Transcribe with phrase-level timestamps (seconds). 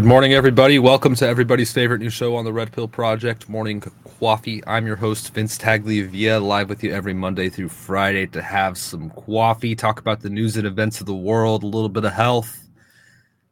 [0.00, 0.78] Good morning, everybody.
[0.78, 4.62] Welcome to everybody's favorite new show on the Red Pill Project, Morning Qoffee.
[4.66, 9.10] I'm your host, Vince Tagliavia, live with you every Monday through Friday to have some
[9.10, 12.66] coffee, talk about the news and events of the world, a little bit of health,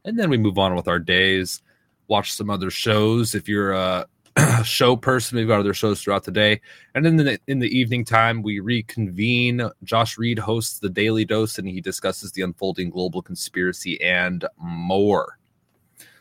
[0.07, 1.61] and then we move on with our days.
[2.07, 3.35] Watch some other shows.
[3.35, 4.07] If you're a
[4.65, 6.63] show person, we've got other shows throughout the day.
[6.95, 9.69] And then in the, in the evening time, we reconvene.
[9.85, 15.39] Josh Reid hosts the Daily Dose, and he discusses the unfolding global conspiracy and more.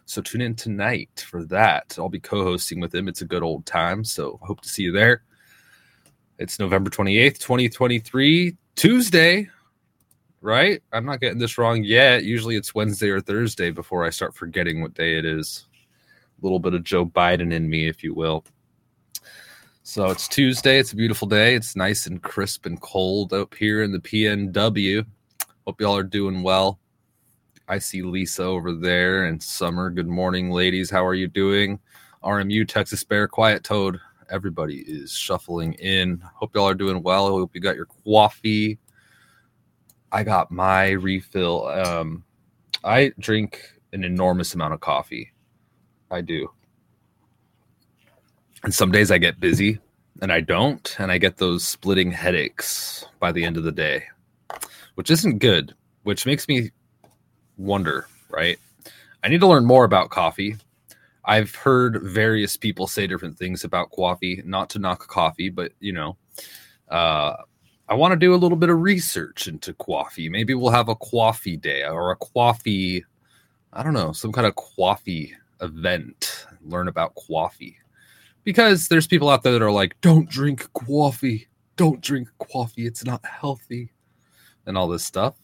[0.08, 1.94] So tune in tonight for that.
[2.00, 3.10] I'll be co-hosting with him.
[3.10, 4.06] It's a good old time.
[4.06, 5.24] So hope to see you there.
[6.40, 9.50] It's November 28th, 2023, Tuesday,
[10.40, 10.82] right?
[10.94, 12.24] I'm not getting this wrong yet.
[12.24, 15.66] Usually it's Wednesday or Thursday before I start forgetting what day it is.
[16.42, 18.46] A little bit of Joe Biden in me, if you will.
[19.84, 20.80] So it's Tuesday.
[20.80, 21.54] It's a beautiful day.
[21.54, 25.06] It's nice and crisp and cold up here in the PNW.
[25.66, 26.80] Hope y'all are doing well.
[27.70, 29.90] I see Lisa over there and Summer.
[29.90, 30.90] Good morning, ladies.
[30.90, 31.80] How are you doing?
[32.24, 34.00] RMU, Texas Bear, Quiet Toad.
[34.30, 36.24] Everybody is shuffling in.
[36.36, 37.28] Hope y'all are doing well.
[37.28, 38.80] Hope you got your coffee.
[40.14, 41.68] I got my refill.
[41.68, 42.24] Um,
[42.86, 45.34] I drink an enormous amount of coffee.
[46.10, 46.50] I do.
[48.64, 49.80] And some days I get busy
[50.22, 54.06] and I don't, and I get those splitting headaches by the end of the day,
[54.96, 56.72] which isn't good, which makes me
[57.58, 58.60] wonder, right?
[59.24, 60.56] I need to learn more about coffee.
[61.26, 65.92] I've heard various people say different things about coffee, not to knock coffee, but you
[65.92, 66.18] know,
[66.90, 67.36] uh,
[67.90, 70.30] I want to do a little bit of research into coffee.
[70.30, 73.04] Maybe we'll have a coffee day or a coffee,
[73.74, 77.78] I don't know, some kind of coffee event, learn about coffee.
[78.44, 83.04] Because there's people out there that are like, don't drink coffee, don't drink coffee, it's
[83.04, 83.92] not healthy,
[84.66, 85.36] and all this stuff.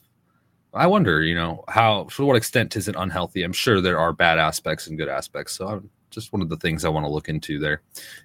[0.73, 3.43] I wonder, you know, how to what extent is it unhealthy?
[3.43, 5.53] I'm sure there are bad aspects and good aspects.
[5.53, 7.81] So I'm just one of the things I want to look into there.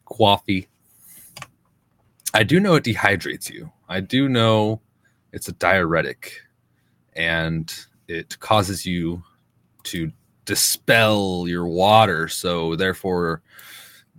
[0.06, 0.68] Coffee.
[2.32, 3.70] I do know it dehydrates you.
[3.88, 4.80] I do know
[5.32, 6.40] it's a diuretic
[7.14, 7.72] and
[8.06, 9.22] it causes you
[9.84, 10.10] to
[10.44, 12.28] dispel your water.
[12.28, 13.42] So therefore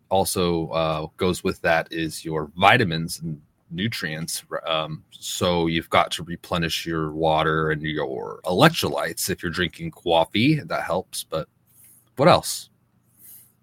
[0.10, 3.42] also uh, goes with that is your vitamins and
[3.72, 4.44] nutrients.
[4.66, 10.60] Um, so you've got to replenish your water and your electrolytes if you're drinking coffee.
[10.60, 11.24] That helps.
[11.24, 11.48] But
[12.16, 12.70] what else?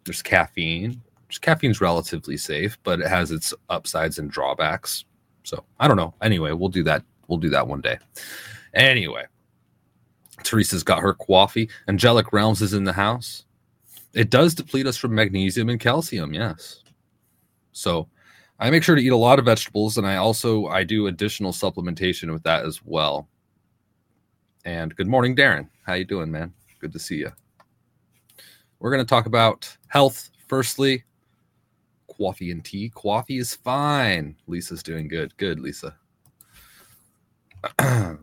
[0.05, 1.03] There's caffeine.
[1.41, 5.05] Caffeine's relatively safe, but it has its upsides and drawbacks.
[5.43, 6.15] So I don't know.
[6.22, 7.03] Anyway, we'll do that.
[7.28, 7.99] We'll do that one day.
[8.75, 9.25] Anyway,
[10.43, 11.69] Teresa's got her coffee.
[11.89, 13.45] Angelic Realms is in the house.
[14.15, 16.33] It does deplete us from magnesium and calcium.
[16.33, 16.83] Yes.
[17.72, 18.09] So
[18.59, 21.53] I make sure to eat a lot of vegetables, and I also I do additional
[21.53, 23.28] supplementation with that as well.
[24.65, 25.69] And good morning, Darren.
[25.87, 26.53] How you doing, man?
[26.81, 27.33] Good to see you.
[28.78, 31.05] We're going to talk about health firstly.
[32.16, 32.91] Coffee and tea.
[32.95, 34.37] Coffee is fine.
[34.47, 35.37] Lisa's doing good.
[35.37, 35.95] Good, Lisa.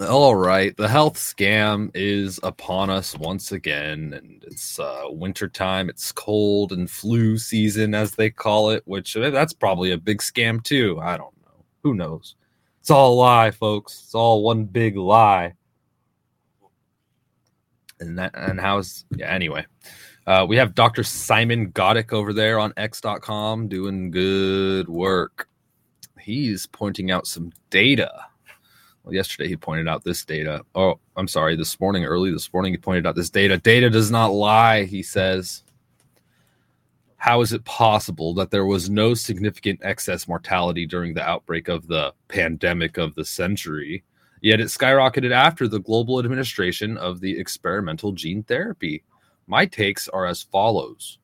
[0.00, 5.88] All right, the health scam is upon us once again, and it's uh, winter time.
[5.88, 10.18] It's cold and flu season, as they call it, which uh, that's probably a big
[10.18, 11.00] scam too.
[11.02, 11.64] I don't know.
[11.82, 12.36] Who knows?
[12.78, 14.02] It's all a lie, folks.
[14.04, 15.54] It's all one big lie.
[17.98, 19.34] And that and how's yeah.
[19.34, 19.66] Anyway,
[20.28, 21.02] uh, we have Dr.
[21.02, 25.48] Simon Goddek over there on X.com doing good work.
[26.20, 28.27] He's pointing out some data
[29.10, 30.62] yesterday he pointed out this data.
[30.74, 33.58] Oh, I'm sorry, this morning, early this morning, he pointed out this data.
[33.58, 35.62] Data does not lie, he says.
[37.16, 41.86] How is it possible that there was no significant excess mortality during the outbreak of
[41.86, 44.04] the pandemic of the century,
[44.40, 49.02] yet it skyrocketed after the global administration of the experimental gene therapy?
[49.46, 51.18] My takes are as follows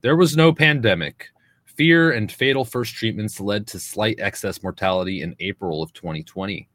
[0.00, 1.28] There was no pandemic.
[1.64, 6.68] Fear and fatal first treatments led to slight excess mortality in April of 2020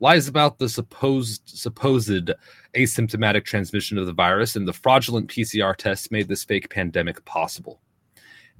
[0.00, 2.30] lies about the supposed supposed
[2.76, 7.80] asymptomatic transmission of the virus and the fraudulent PCR tests made this fake pandemic possible.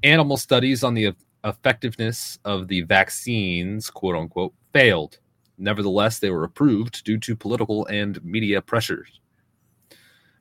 [0.02, 1.14] Animal studies on the
[1.44, 5.18] effectiveness of the vaccines, quote unquote, failed.
[5.58, 9.20] Nevertheless, they were approved due to political and media pressures.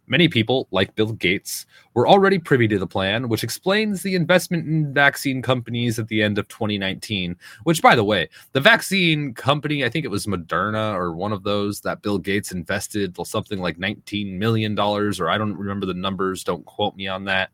[0.07, 4.67] Many people, like Bill Gates, were already privy to the plan, which explains the investment
[4.67, 7.37] in vaccine companies at the end of 2019.
[7.63, 11.43] Which, by the way, the vaccine company, I think it was Moderna or one of
[11.43, 16.43] those that Bill Gates invested something like $19 million, or I don't remember the numbers,
[16.43, 17.51] don't quote me on that.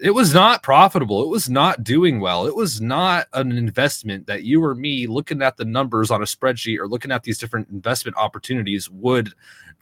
[0.00, 1.24] It was not profitable.
[1.24, 2.46] It was not doing well.
[2.46, 6.24] It was not an investment that you or me looking at the numbers on a
[6.24, 9.32] spreadsheet or looking at these different investment opportunities would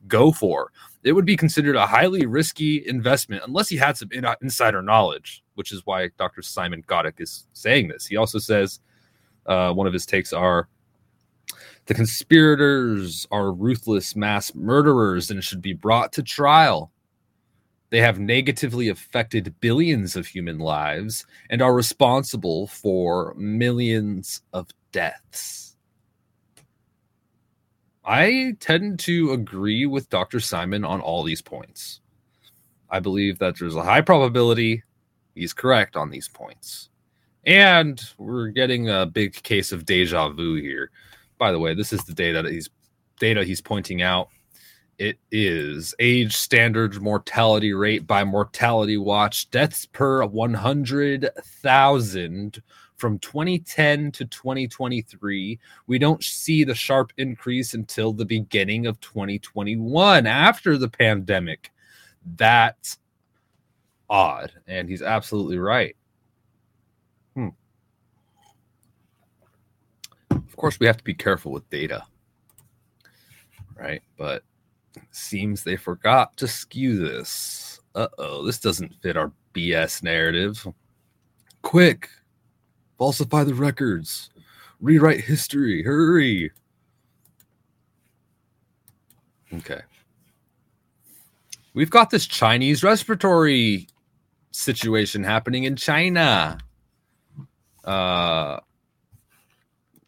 [0.08, 0.72] go for.
[1.04, 5.44] It would be considered a highly risky investment unless he had some in- insider knowledge,
[5.54, 6.42] which is why Dr.
[6.42, 8.06] Simon Goddek is saying this.
[8.06, 8.80] He also says
[9.46, 10.68] uh, one of his takes are
[11.86, 16.90] the conspirators are ruthless mass murderers and should be brought to trial.
[17.90, 25.65] They have negatively affected billions of human lives and are responsible for millions of deaths.
[28.06, 30.38] I tend to agree with Dr.
[30.38, 32.00] Simon on all these points.
[32.88, 34.84] I believe that there's a high probability
[35.34, 36.88] he's correct on these points.
[37.44, 40.92] And we're getting a big case of deja vu here.
[41.38, 42.70] By the way, this is the data that he's
[43.18, 44.28] data he's pointing out.
[44.98, 52.62] It is age standard mortality rate by Mortality Watch, deaths per 100,000
[52.96, 55.58] from 2010 to 2023.
[55.86, 61.70] We don't see the sharp increase until the beginning of 2021 after the pandemic.
[62.36, 62.98] That's
[64.08, 64.52] odd.
[64.66, 65.96] And he's absolutely right.
[67.34, 67.48] Hmm.
[70.30, 72.02] Of course, we have to be careful with data,
[73.76, 74.02] right?
[74.16, 74.42] But
[75.10, 77.80] seems they forgot to skew this.
[77.94, 80.66] Uh oh, this doesn't fit our BS narrative.
[81.62, 82.08] Quick,
[82.98, 84.30] falsify the records,
[84.80, 86.50] rewrite history, hurry.
[89.52, 89.80] Okay.
[91.74, 93.88] We've got this Chinese respiratory
[94.50, 96.58] situation happening in China.
[97.84, 98.60] Uh,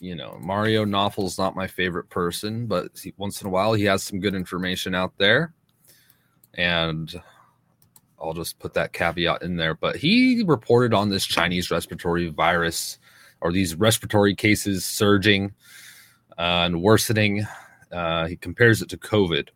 [0.00, 3.84] you know, Mario Nawfal's not my favorite person, but he, once in a while he
[3.84, 5.52] has some good information out there.
[6.54, 7.20] And
[8.20, 9.74] I'll just put that caveat in there.
[9.74, 12.98] But he reported on this Chinese respiratory virus
[13.40, 15.52] or these respiratory cases surging
[16.38, 17.46] uh, and worsening.
[17.92, 19.48] Uh, he compares it to COVID.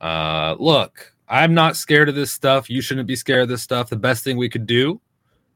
[0.00, 2.70] Uh, look, I'm not scared of this stuff.
[2.70, 3.90] You shouldn't be scared of this stuff.
[3.90, 5.00] The best thing we could do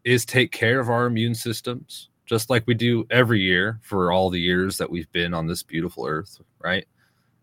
[0.05, 4.31] is take care of our immune systems just like we do every year for all
[4.31, 6.87] the years that we've been on this beautiful earth, right?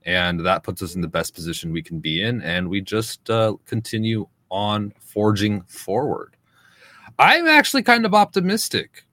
[0.03, 2.41] And that puts us in the best position we can be in.
[2.41, 6.35] And we just uh, continue on forging forward.
[7.17, 9.03] I'm actually kind of optimistic.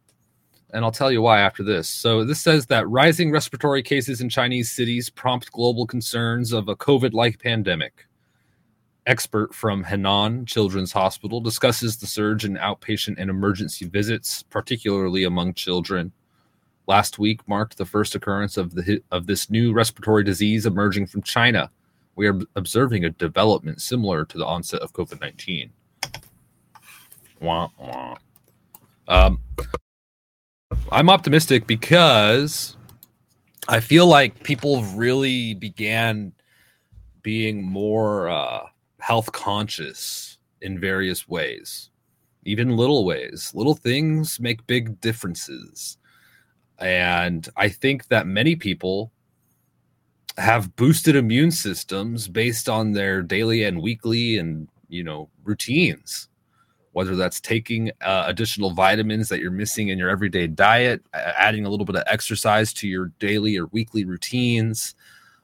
[0.73, 1.89] And I'll tell you why after this.
[1.89, 6.77] So, this says that rising respiratory cases in Chinese cities prompt global concerns of a
[6.77, 8.07] COVID like pandemic
[9.07, 15.55] expert from Henan Children's Hospital discusses the surge in outpatient and emergency visits, particularly among
[15.55, 16.13] children.
[16.87, 21.23] Last week marked the first occurrence of the of this new respiratory disease emerging from
[21.23, 21.71] China.
[22.17, 25.71] We are observing a development similar to the onset of COVID nineteen.
[27.41, 28.17] Wah, wah.
[29.07, 29.41] Um,
[30.91, 32.77] I'm optimistic because
[33.69, 36.33] I feel like people really began
[37.23, 38.67] being more uh,
[39.01, 41.91] health conscious in various ways,
[42.45, 43.53] even little ways.
[43.55, 45.99] Little things make big differences.
[46.79, 49.13] And I think that many people
[50.37, 56.29] have boosted immune systems based on their daily and weekly and, you know, routines.
[56.93, 61.69] Whether that's taking uh, additional vitamins that you're missing in your everyday diet, adding a
[61.69, 64.95] little bit of exercise to your daily or weekly routines,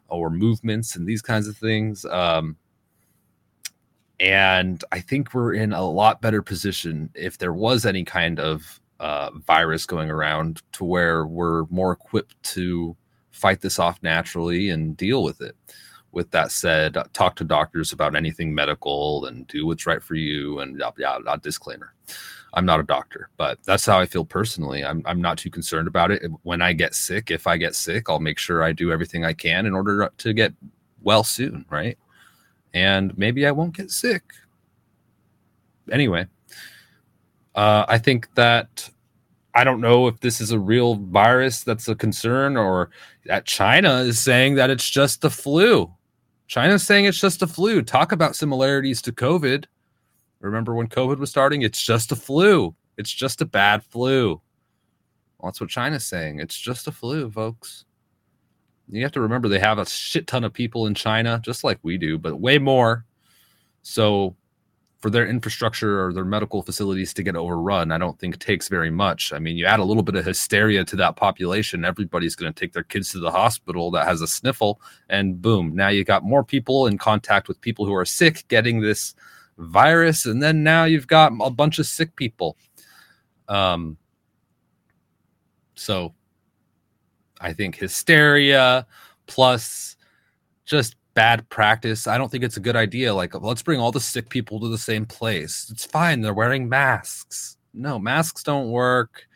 [0.09, 2.05] or movements and these kinds of things.
[2.05, 2.57] Um,
[4.21, 8.81] and I think we're in a lot better position if there was any kind of
[9.01, 12.97] uh, virus going around to where we're more equipped to
[13.33, 15.57] fight this off naturally and deal with it.
[16.13, 20.61] With that said, talk to doctors about anything medical and do what's right for you.
[20.61, 21.95] And yeah, disclaimer.
[22.55, 24.85] I'm not a doctor, but that's how I feel personally.
[24.85, 26.23] I'm, I'm not too concerned about it.
[26.43, 29.33] When I get sick, if I get sick, I'll make sure I do everything I
[29.33, 30.53] can in order to get
[31.01, 31.97] well soon, right?
[32.75, 34.23] and maybe I won't get sick.
[35.91, 36.27] Anyway,
[37.55, 38.89] uh, I think that
[39.55, 42.91] I don't know if this is a real virus that's a concern or
[43.27, 45.93] that China is saying that it's just the flu.
[46.47, 47.83] China's saying it's just a flu.
[47.83, 49.67] Talk about similarities to COVID.
[50.41, 51.63] Remember when COVID was starting?
[51.63, 52.75] It's just a flu.
[52.97, 54.41] It's just a bad flu.
[55.39, 56.41] Well, that's what China's saying.
[56.41, 57.85] It's just a flu, folks
[58.93, 61.79] you have to remember they have a shit ton of people in China, just like
[61.83, 63.05] we do, but way more.
[63.83, 64.37] So
[65.03, 68.91] for their infrastructure or their medical facilities to get overrun, I don't think takes very
[68.91, 69.33] much.
[69.33, 72.59] I mean, you add a little bit of hysteria to that population, everybody's going to
[72.59, 76.23] take their kids to the hospital that has a sniffle, and boom, now you got
[76.23, 79.15] more people in contact with people who are sick getting this
[79.59, 82.57] virus, and then now you've got a bunch of sick people.
[83.49, 83.97] Um,
[85.75, 86.15] so
[87.41, 88.87] I think hysteria
[89.27, 89.97] plus
[90.65, 92.07] just bad practice.
[92.07, 93.15] I don't think it's a good idea.
[93.15, 95.69] Like, let's bring all the sick people to the same place.
[95.71, 96.21] It's fine.
[96.21, 97.57] They're wearing masks.
[97.75, 99.27] No, masks don't work.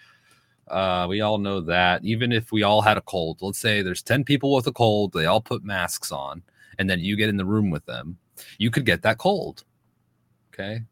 [0.69, 2.05] Uh, we all know that.
[2.05, 5.13] Even if we all had a cold, let's say there's 10 people with a cold,
[5.13, 6.43] they all put masks on,
[6.79, 8.19] and then you get in the room with them,
[8.59, 9.65] you could get that cold.
[10.53, 10.83] Okay.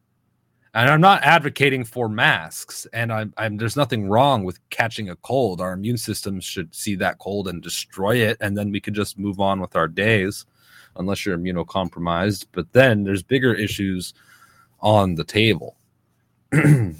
[0.73, 5.15] And I'm not advocating for masks, and I'm, I'm there's nothing wrong with catching a
[5.17, 5.61] cold.
[5.61, 9.17] Our immune system should see that cold and destroy it, and then we could just
[9.17, 10.45] move on with our days,
[10.95, 12.45] unless you're immunocompromised.
[12.51, 14.13] But then there's bigger issues
[14.79, 15.77] on the table.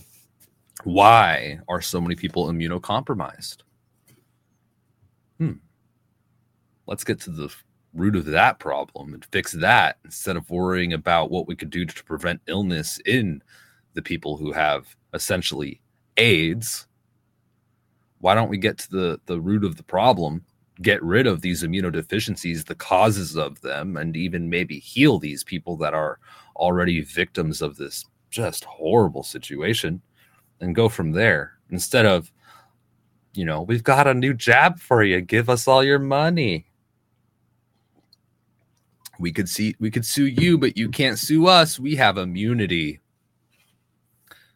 [0.83, 3.57] Why are so many people immunocompromised?
[5.39, 5.53] Hmm.
[6.87, 7.49] Let's get to the
[7.93, 11.85] root of that problem and fix that instead of worrying about what we could do
[11.85, 13.41] to prevent illness in
[13.93, 15.81] the people who have essentially
[16.17, 16.87] AIDS.
[18.19, 20.43] Why don't we get to the, the root of the problem,
[20.82, 25.77] get rid of these immunodeficiencies, the causes of them, and even maybe heal these people
[25.77, 26.20] that are
[26.55, 30.01] already victims of this just horrible situation
[30.60, 31.53] and go from there.
[31.70, 32.32] Instead of,
[33.34, 35.22] you know, we've got a new jab for you.
[35.22, 36.67] Give us all your money.
[39.17, 41.79] We could see we could sue you but you can't sue us.
[41.79, 43.00] We have immunity.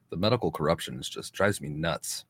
[0.10, 2.26] The medical corruption just drives me nuts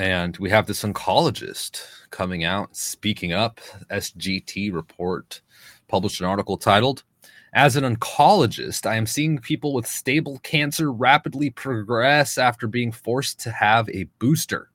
[0.00, 5.42] and we have this oncologist coming out speaking up sgt report
[5.88, 7.04] published an article titled
[7.52, 13.38] as an oncologist i am seeing people with stable cancer rapidly progress after being forced
[13.38, 14.70] to have a booster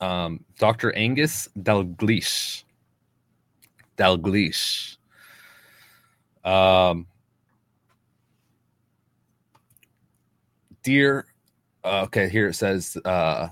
[0.00, 0.94] um, Dr.
[0.94, 2.64] Angus Dalgleish.
[3.96, 4.98] Dalgleish.
[6.44, 7.06] Um,
[10.82, 11.26] dear,
[11.84, 13.48] okay, here it says, uh,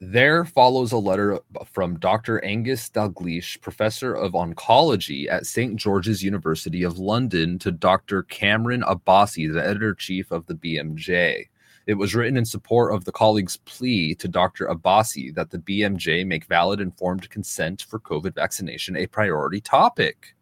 [0.00, 1.38] there follows a letter
[1.70, 2.44] from Dr.
[2.44, 5.76] Angus Dalgleish, professor of oncology at St.
[5.76, 8.24] George's University of London, to Dr.
[8.24, 11.46] Kamran Abbasi, the editor chief of the BMJ.
[11.86, 14.66] It was written in support of the colleagues' plea to Dr.
[14.66, 20.34] Abbasi that the BMJ make valid informed consent for COVID vaccination a priority topic.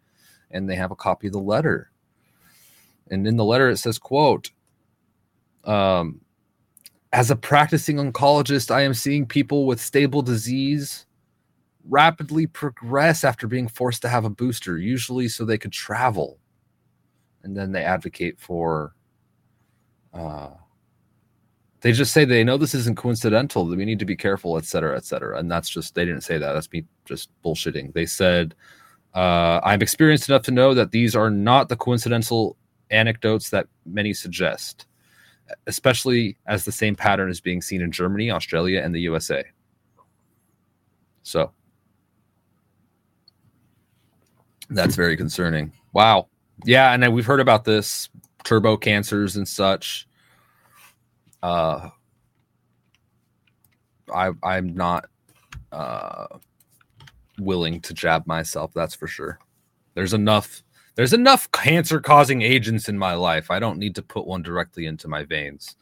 [0.51, 1.91] And they have a copy of the letter.
[3.11, 4.51] And in the letter it says, quote,
[5.65, 6.21] um,
[7.13, 11.07] as a practicing oncologist, I am seeing people with stable disease
[11.89, 16.39] rapidly progress after being forced to have a booster, usually so they could travel.
[17.43, 18.95] And then they advocate for
[20.13, 20.51] uh,
[21.81, 24.65] they just say they know this isn't coincidental that we need to be careful et
[24.65, 25.39] cetera et cetera.
[25.39, 26.53] And that's just they didn't say that.
[26.53, 27.95] That's me just bullshitting.
[27.95, 28.55] They said
[29.15, 32.57] uh, i'm experienced enough to know that these are not the coincidental
[32.91, 34.87] anecdotes that many suggest
[35.67, 39.45] especially as the same pattern is being seen in germany australia and the usa
[41.23, 41.51] so
[44.71, 46.27] that's very concerning wow
[46.65, 48.09] yeah and we've heard about this
[48.45, 50.07] turbo cancers and such
[51.43, 51.91] uh,
[54.13, 55.07] I I'm not
[55.73, 56.27] uh,
[57.39, 58.73] willing to jab myself.
[58.75, 59.39] That's for sure.
[59.95, 60.63] There's enough.
[61.01, 63.51] There's enough cancer causing agents in my life.
[63.51, 65.75] I don't need to put one directly into my veins.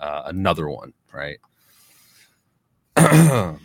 [0.00, 1.36] Uh, another one, right?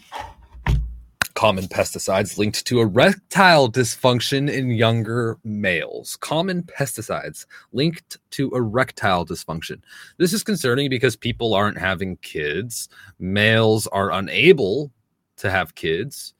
[1.35, 6.17] common pesticides linked to erectile dysfunction in younger males.
[6.17, 9.79] Common pesticides linked to erectile dysfunction.
[10.17, 12.89] This is concerning because people aren't having kids.
[13.19, 14.91] Males are unable
[15.37, 16.33] to have kids.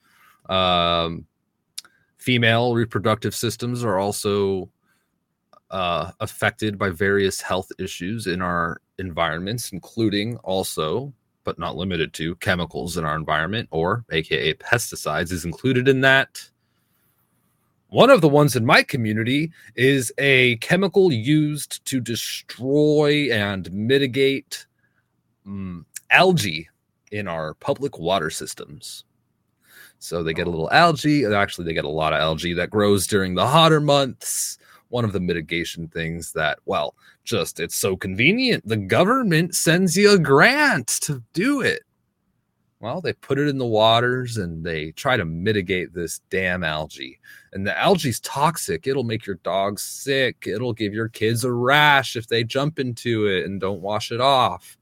[0.50, 1.24] Um,
[2.20, 4.70] female reproductive systems are also
[5.70, 11.12] uh, affected by various health issues in our environments, including also
[11.42, 16.38] but not limited to, chemicals in our environment, or AKA pesticides, is included in that.
[17.88, 24.66] One of the ones in my community is a chemical used to destroy and mitigate
[25.46, 26.68] um, algae
[27.10, 29.04] in our public water systems.
[30.00, 31.24] So they get a little algae.
[31.24, 34.58] Actually, they get a lot of algae that grows during the hotter months
[34.90, 38.66] one of the mitigation things that, well, just it's so convenient.
[38.66, 41.82] The government sends you a grant to do it.
[42.80, 47.20] Well, they put it in the waters and they try to mitigate this damn algae.
[47.52, 48.86] And the algae's toxic.
[48.86, 50.44] It'll make your dogs sick.
[50.46, 54.20] It'll give your kids a rash if they jump into it and don't wash it
[54.20, 54.78] off.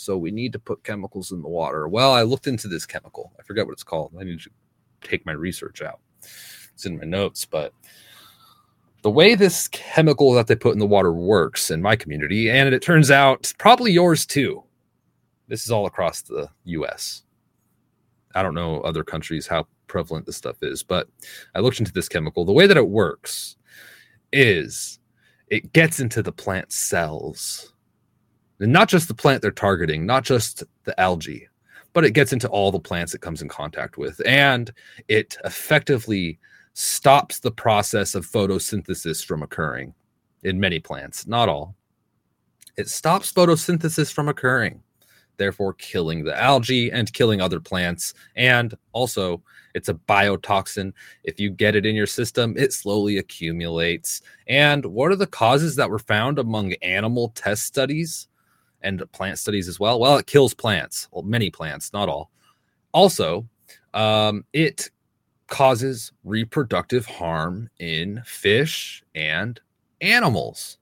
[0.00, 1.86] So we need to put chemicals in the water.
[1.86, 3.32] Well, I looked into this chemical.
[3.38, 4.14] I forget what it's called.
[4.18, 4.50] I need to
[5.02, 6.00] take my research out.
[6.72, 7.74] It's in my notes, but
[9.02, 12.72] the way this chemical that they put in the water works in my community, and
[12.72, 14.62] it turns out probably yours too.
[15.48, 17.22] This is all across the US.
[18.34, 21.08] I don't know other countries how prevalent this stuff is, but
[21.54, 22.44] I looked into this chemical.
[22.44, 23.56] The way that it works
[24.32, 24.98] is
[25.48, 27.74] it gets into the plant cells.
[28.60, 31.48] And not just the plant they're targeting, not just the algae,
[31.92, 34.20] but it gets into all the plants it comes in contact with.
[34.26, 34.72] And
[35.08, 36.38] it effectively
[36.74, 39.94] stops the process of photosynthesis from occurring
[40.42, 41.74] in many plants, not all.
[42.76, 44.82] It stops photosynthesis from occurring,
[45.36, 48.14] therefore killing the algae and killing other plants.
[48.36, 49.42] And also,
[49.74, 50.92] it's a biotoxin.
[51.24, 54.22] If you get it in your system, it slowly accumulates.
[54.46, 58.28] And what are the causes that were found among animal test studies
[58.82, 60.00] and plant studies as well?
[60.00, 62.30] Well, it kills plants, well, many plants, not all.
[62.92, 63.46] Also,
[63.94, 64.90] um, it
[65.46, 69.60] causes reproductive harm in fish and
[70.00, 70.78] animals.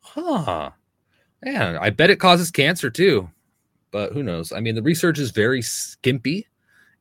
[0.00, 0.70] Huh.
[1.44, 3.28] Man, I bet it causes cancer too.
[3.90, 4.52] But who knows?
[4.52, 6.46] I mean, the research is very skimpy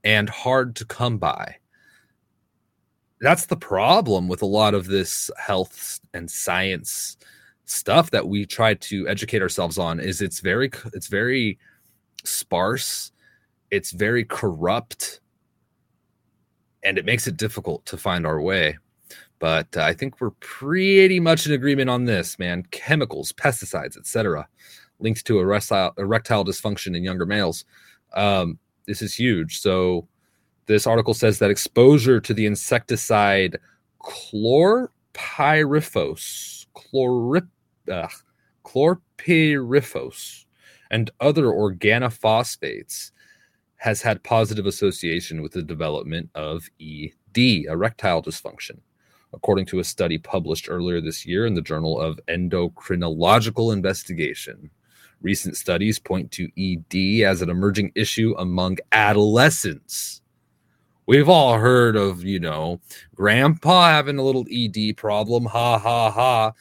[0.04, 1.56] and hard to come by.
[3.22, 7.18] That's the problem with a lot of this health and science
[7.72, 11.58] stuff that we try to educate ourselves on is it's very it's very
[12.24, 13.12] sparse,
[13.72, 15.22] it's very corrupt
[16.84, 18.78] and it makes it difficult to find our way.
[19.40, 22.64] But uh, I think we're pretty much in agreement on this, man.
[22.72, 24.48] Chemicals, pesticides, etc.,
[25.00, 27.66] linked to erectile, erectile dysfunction in younger males.
[28.14, 29.60] Um, this is huge.
[29.60, 30.08] So
[30.68, 33.58] this article says that exposure to the insecticide
[34.04, 37.48] chlorpyrifos, chlorip,
[37.90, 38.08] uh,
[38.64, 40.46] chlorpyrifos,
[40.90, 43.12] and other organophosphates
[43.78, 48.78] has had positive association with the development of ED, erectile dysfunction,
[49.34, 54.70] according to a study published earlier this year in the Journal of Endocrinological Investigation.
[55.22, 60.22] Recent studies point to ED as an emerging issue among adolescents.
[61.08, 62.80] We've all heard of, you know,
[63.16, 66.52] grandpa having a little ED problem, ha ha ha,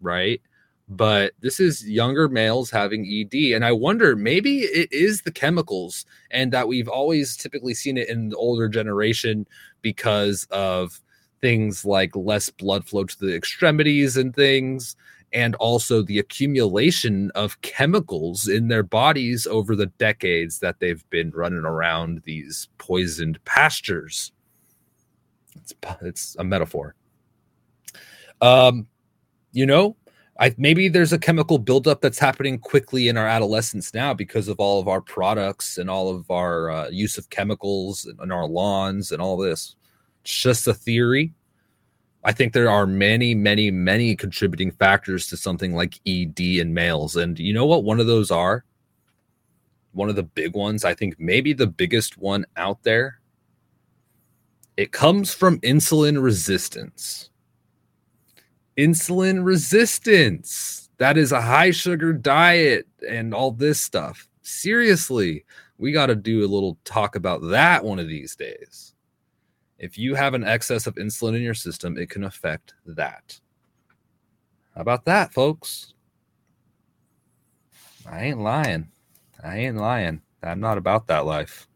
[0.00, 0.40] right?
[0.88, 3.54] But this is younger males having ED.
[3.54, 8.08] And I wonder maybe it is the chemicals and that we've always typically seen it
[8.08, 9.46] in the older generation
[9.82, 11.00] because of
[11.40, 14.96] things like less blood flow to the extremities and things.
[15.30, 21.32] And also the accumulation of chemicals in their bodies over the decades that they've been
[21.32, 24.32] running around these poisoned pastures.
[25.54, 26.94] It's, it's a metaphor.
[28.40, 28.86] Um,
[29.52, 29.96] you know,
[30.38, 34.60] I maybe there's a chemical buildup that's happening quickly in our adolescence now because of
[34.60, 39.10] all of our products and all of our uh, use of chemicals and our lawns
[39.10, 39.74] and all this.
[40.22, 41.34] It's just a theory.
[42.24, 47.16] I think there are many, many, many contributing factors to something like ED in males.
[47.16, 48.64] And you know what one of those are?
[49.92, 53.20] One of the big ones, I think maybe the biggest one out there.
[54.76, 57.30] It comes from insulin resistance
[58.78, 60.88] insulin resistance.
[60.98, 64.28] That is a high sugar diet and all this stuff.
[64.42, 65.44] Seriously,
[65.78, 68.94] we got to do a little talk about that one of these days.
[69.78, 73.38] If you have an excess of insulin in your system, it can affect that.
[74.74, 75.94] How about that, folks?
[78.06, 78.88] I ain't lying.
[79.42, 80.22] I ain't lying.
[80.42, 81.68] I'm not about that life.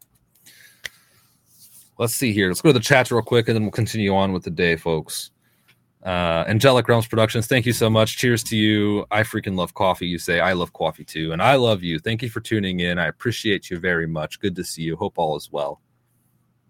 [1.98, 2.48] Let's see here.
[2.48, 4.76] Let's go to the chat real quick and then we'll continue on with the day,
[4.76, 5.31] folks.
[6.02, 8.16] Uh, Angelic Realms Productions, thank you so much.
[8.16, 9.06] Cheers to you.
[9.12, 10.08] I freaking love coffee.
[10.08, 12.00] You say I love coffee too, and I love you.
[12.00, 12.98] Thank you for tuning in.
[12.98, 14.40] I appreciate you very much.
[14.40, 14.96] Good to see you.
[14.96, 15.80] Hope all is well.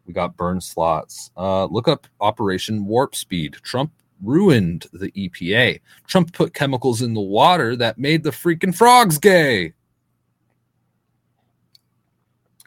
[0.06, 1.30] We got burn slots.
[1.36, 3.54] Uh, look up Operation Warp Speed.
[3.62, 3.92] Trump
[4.22, 5.80] ruined the EPA.
[6.06, 9.72] Trump put chemicals in the water that made the freaking frogs gay.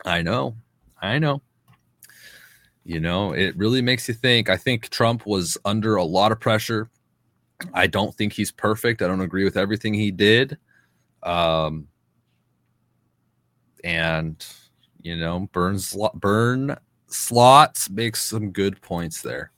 [0.04, 0.56] I know.
[1.00, 1.42] I know
[2.86, 4.50] you know, it really makes you think.
[4.50, 6.90] I think Trump was under a lot of pressure.
[7.74, 9.02] I don't think he's perfect.
[9.02, 10.58] I don't agree with everything he did.
[11.24, 11.88] Um,
[13.84, 14.46] and
[15.02, 19.52] you know, Burns Burn slots makes some good points there.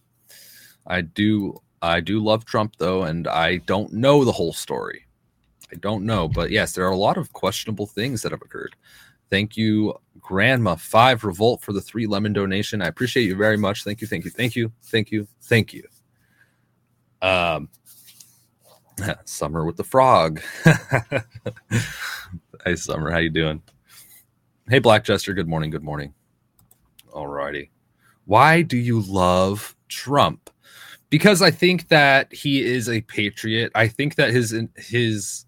[0.85, 5.05] I do I do love Trump though, and I don't know the whole story.
[5.71, 8.75] I don't know, but yes, there are a lot of questionable things that have occurred.
[9.29, 12.81] Thank you, Grandma Five Revolt, for the three lemon donation.
[12.81, 13.83] I appreciate you very much.
[13.83, 15.83] Thank you, thank you, thank you, thank you, thank you.
[17.21, 17.69] Um,
[19.25, 20.41] Summer with the frog.
[22.65, 23.61] hey, Summer, how you doing?
[24.69, 25.33] Hey, Black Jester.
[25.33, 25.69] Good morning.
[25.69, 26.13] Good morning.
[27.13, 27.71] All righty.
[28.25, 30.49] Why do you love Trump?
[31.09, 33.71] Because I think that he is a patriot.
[33.75, 35.45] I think that his his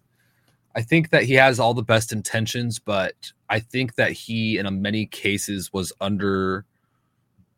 [0.80, 4.82] I think that he has all the best intentions, but I think that he, in
[4.82, 6.64] many cases, was under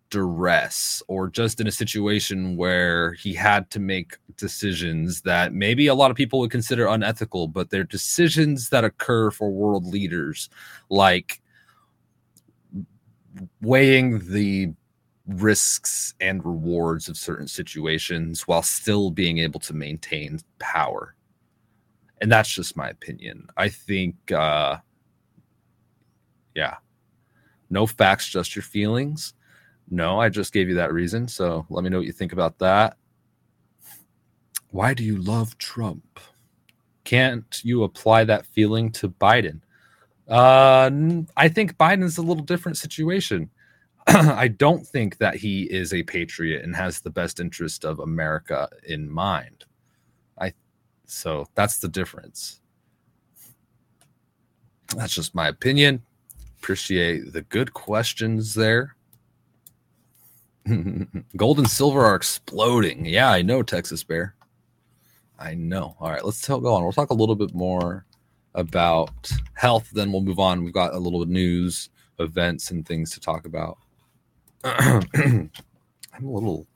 [0.09, 5.93] duress or just in a situation where he had to make decisions that maybe a
[5.93, 10.49] lot of people would consider unethical, but they're decisions that occur for world leaders,
[10.89, 11.43] like
[13.61, 14.73] weighing the
[15.27, 21.13] risks and rewards of certain situations while still being able to maintain power.
[22.21, 23.47] And that's just my opinion.
[23.57, 24.77] I think, uh,
[26.55, 26.75] yeah,
[27.69, 29.33] no facts, just your feelings.
[29.89, 31.27] No, I just gave you that reason.
[31.27, 32.95] So let me know what you think about that.
[34.69, 36.19] Why do you love Trump?
[37.03, 39.61] Can't you apply that feeling to Biden?
[40.27, 40.89] Uh,
[41.35, 43.49] I think Biden's a little different situation.
[44.07, 48.69] I don't think that he is a patriot and has the best interest of America
[48.87, 49.65] in mind.
[51.05, 52.61] So that's the difference.
[54.95, 56.01] That's just my opinion.
[56.59, 58.95] Appreciate the good questions there.
[61.35, 63.05] Gold and silver are exploding.
[63.05, 64.35] Yeah, I know, Texas Bear.
[65.39, 65.95] I know.
[65.99, 66.83] All right, let's go on.
[66.83, 68.05] We'll talk a little bit more
[68.53, 70.63] about health, then we'll move on.
[70.63, 73.77] We've got a little news, events, and things to talk about.
[74.63, 75.49] I'm
[76.23, 76.67] a little,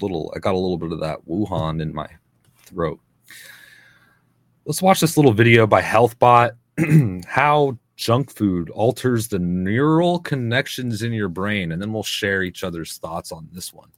[0.00, 0.32] little.
[0.36, 2.08] I got a little bit of that Wuhan in my
[2.56, 3.00] throat.
[4.66, 6.52] Let's watch this little video by HealthBot.
[7.26, 12.62] How junk food alters the neural connections in your brain, and then we'll share each
[12.62, 13.90] other's thoughts on this one.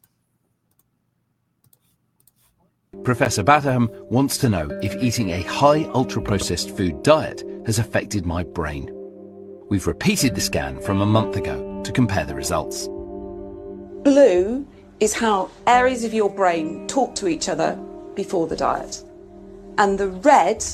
[3.03, 8.25] Professor Batterham wants to know if eating a high ultra processed food diet has affected
[8.25, 8.89] my brain.
[9.69, 12.87] We've repeated the scan from a month ago to compare the results.
[14.05, 14.67] Blue
[15.01, 17.75] is how areas of your brain talk to each other
[18.15, 19.03] before the diet.
[19.79, 20.65] And the red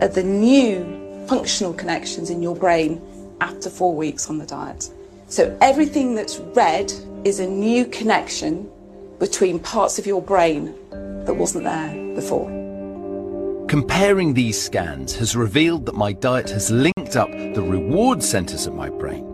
[0.00, 3.00] are the new functional connections in your brain
[3.40, 4.90] after four weeks on the diet.
[5.26, 6.92] So everything that's red
[7.24, 8.70] is a new connection
[9.18, 10.74] between parts of your brain
[11.24, 12.48] that wasn't there before.
[13.68, 18.74] Comparing these scans has revealed that my diet has linked up the reward centers of
[18.74, 19.24] my brain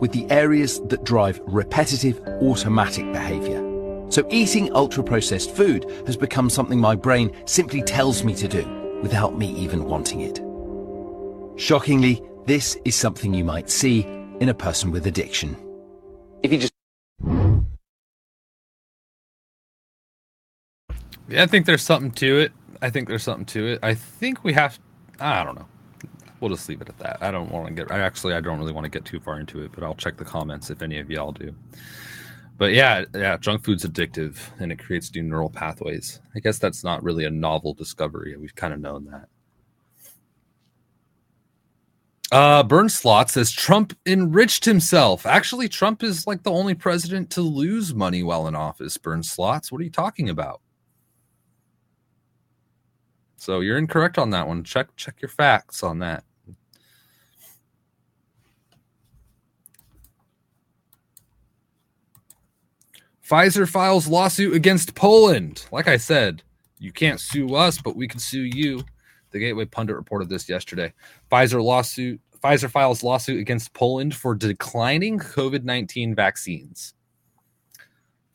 [0.00, 3.63] with the areas that drive repetitive automatic behavior.
[4.14, 8.64] So eating ultra processed food has become something my brain simply tells me to do
[9.02, 10.40] without me even wanting it.
[11.60, 14.02] Shockingly, this is something you might see
[14.38, 15.56] in a person with addiction.
[16.44, 16.72] If you just
[21.28, 22.52] Yeah, I think there's something to it.
[22.82, 23.80] I think there's something to it.
[23.82, 24.78] I think we have
[25.18, 25.66] I don't know.
[26.38, 27.18] We'll just leave it at that.
[27.20, 29.40] I don't want to get I actually I don't really want to get too far
[29.40, 31.52] into it, but I'll check the comments if any of y'all do.
[32.56, 36.20] But yeah, yeah, junk food's addictive and it creates new neural pathways.
[36.34, 38.36] I guess that's not really a novel discovery.
[38.36, 39.28] We've kind of known that.
[42.32, 45.26] Uh, Burn Slot says Trump enriched himself.
[45.26, 48.96] Actually, Trump is like the only president to lose money while in office.
[48.96, 50.60] Burn Slots, what are you talking about?
[53.36, 54.64] So you're incorrect on that one.
[54.64, 56.24] Check check your facts on that.
[63.28, 65.64] Pfizer files lawsuit against Poland.
[65.72, 66.42] Like I said,
[66.78, 68.84] you can't sue us, but we can sue you.
[69.30, 70.92] The Gateway Pundit reported this yesterday.
[71.32, 72.20] Pfizer lawsuit.
[72.42, 76.92] Pfizer files lawsuit against Poland for declining COVID 19 vaccines.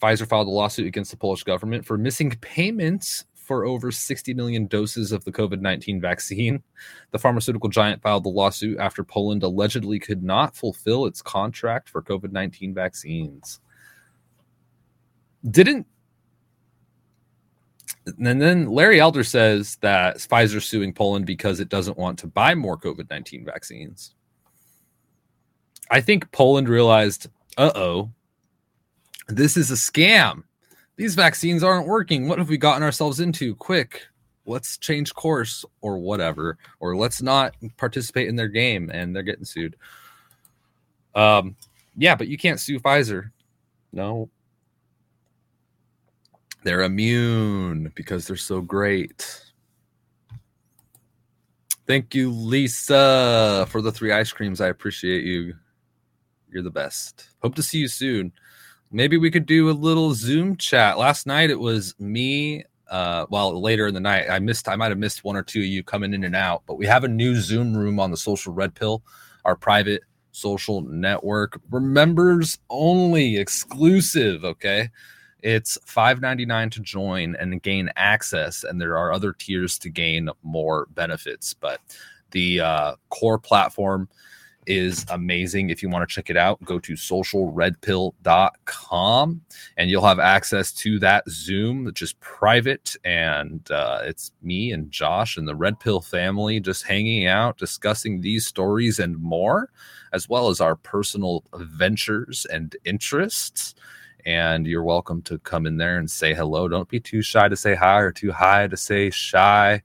[0.01, 4.65] Pfizer filed a lawsuit against the Polish government for missing payments for over 60 million
[4.65, 6.63] doses of the COVID 19 vaccine.
[7.11, 12.01] The pharmaceutical giant filed the lawsuit after Poland allegedly could not fulfill its contract for
[12.01, 13.59] COVID 19 vaccines.
[15.49, 15.87] Didn't
[18.17, 22.55] and then Larry Elder says that Pfizer's suing Poland because it doesn't want to buy
[22.55, 24.15] more COVID 19 vaccines.
[25.91, 28.11] I think Poland realized, uh oh,
[29.27, 30.43] this is a scam.
[30.95, 32.27] These vaccines aren't working.
[32.27, 33.55] What have we gotten ourselves into?
[33.55, 34.07] Quick,
[34.45, 38.89] let's change course or whatever, or let's not participate in their game.
[38.93, 39.75] And they're getting sued.
[41.15, 41.55] Um,
[41.95, 43.31] yeah, but you can't sue Pfizer.
[43.91, 44.29] No,
[46.63, 49.45] they're immune because they're so great.
[51.87, 54.61] Thank you, Lisa, for the three ice creams.
[54.61, 55.55] I appreciate you.
[56.51, 57.29] You're the best.
[57.41, 58.31] Hope to see you soon.
[58.91, 60.97] Maybe we could do a little Zoom chat.
[60.97, 62.63] Last night it was me.
[62.89, 64.67] Uh, well, later in the night, I missed.
[64.67, 66.63] I might have missed one or two of you coming in and out.
[66.65, 69.03] But we have a new Zoom room on the Social Red Pill,
[69.45, 71.59] our private social network.
[71.71, 74.43] Members only, exclusive.
[74.43, 74.89] Okay,
[75.41, 80.87] it's $5.99 to join and gain access, and there are other tiers to gain more
[80.93, 81.53] benefits.
[81.53, 81.81] But
[82.31, 84.07] The uh, core platform
[84.69, 85.71] is amazing.
[85.71, 89.41] If you want to check it out, go to socialredpill.com
[89.77, 92.95] and you'll have access to that Zoom, which is private.
[93.03, 98.21] And uh, it's me and Josh and the Red Pill family just hanging out, discussing
[98.21, 99.71] these stories and more,
[100.13, 103.73] as well as our personal ventures and interests.
[104.25, 106.67] And you're welcome to come in there and say hello.
[106.67, 109.81] Don't be too shy to say hi or too high to say shy.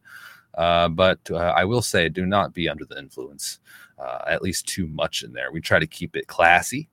[0.54, 3.58] Uh, but uh, I will say, do not be under the influence
[3.98, 5.52] uh, at least too much in there.
[5.52, 6.88] We try to keep it classy,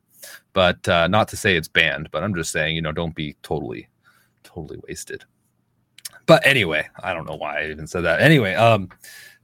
[0.54, 2.10] but uh, not to say it's banned.
[2.12, 3.88] But I'm just saying, you know, don't be totally,
[4.43, 5.23] totally wasted.
[6.25, 8.21] But anyway, I don't know why I even said that.
[8.21, 8.89] Anyway, um,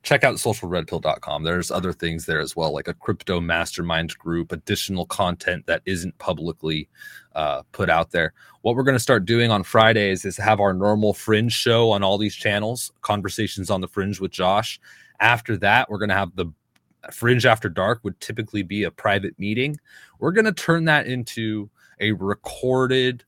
[0.04, 1.44] check out socialredpill.com.
[1.44, 6.18] There's other things there as well, like a crypto mastermind group, additional content that isn't
[6.18, 6.88] publicly
[7.36, 8.34] uh, put out there.
[8.62, 12.04] What we're going to start doing on Fridays is have our normal fringe show on
[12.04, 14.80] all these channels, conversations on the fringe with Josh.
[15.20, 16.52] After that, we're going to have the
[17.12, 19.78] Fringe After Dark would typically be a private meeting.
[20.20, 23.24] We're going to turn that into a recorded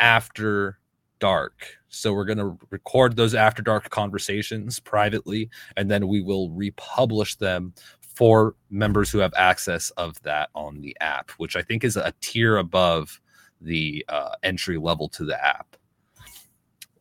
[0.00, 0.78] after
[1.18, 1.76] dark.
[1.88, 7.36] So we're going to record those after dark conversations privately, and then we will republish
[7.36, 11.96] them for members who have access of that on the app, which I think is
[11.96, 13.20] a tier above
[13.60, 15.76] the uh, entry level to the app.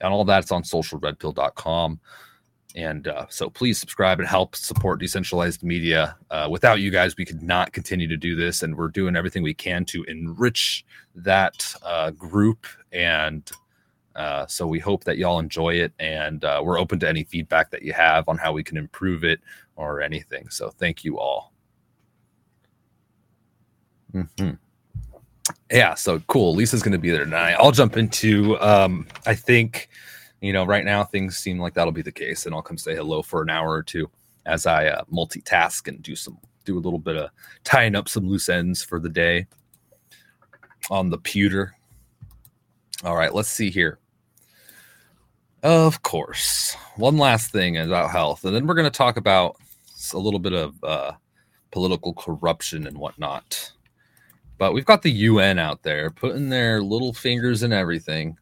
[0.02, 2.00] And all that's on socialredpill.com.
[2.76, 6.18] And uh, so please subscribe and help support decentralized media.
[6.30, 8.62] Uh, without you guys, we could not continue to do this.
[8.62, 10.84] And we're doing everything we can to enrich
[11.16, 12.68] that uh, group.
[12.92, 13.50] And
[14.16, 15.94] uh, so we hope that y'all enjoy it.
[16.00, 19.24] And uh, we're open to any feedback that you have on how we can improve
[19.24, 19.40] it
[19.76, 20.50] or anything.
[20.50, 21.54] So thank you all.
[24.14, 24.52] Mm-hmm.
[25.72, 26.56] Yeah, so cool.
[26.56, 27.54] Lisa's going to be there tonight.
[27.54, 29.90] I'll jump into, um, I think
[30.46, 32.96] you know, right now things seem like that'll be the case, and I'll come say
[32.96, 34.10] hello for an hour or two
[34.46, 37.32] as I uh, multitask and do some do a little bit of
[37.64, 39.48] tying up some loose ends for the day
[40.92, 41.76] on the pewter.
[43.04, 43.98] All right, let's see here.
[45.66, 49.58] Of course, one last thing about health, and then we're going to talk about
[50.14, 51.14] a little bit of uh,
[51.72, 53.72] political corruption and whatnot.
[54.60, 58.38] But we've got the UN out there putting their little fingers in everything.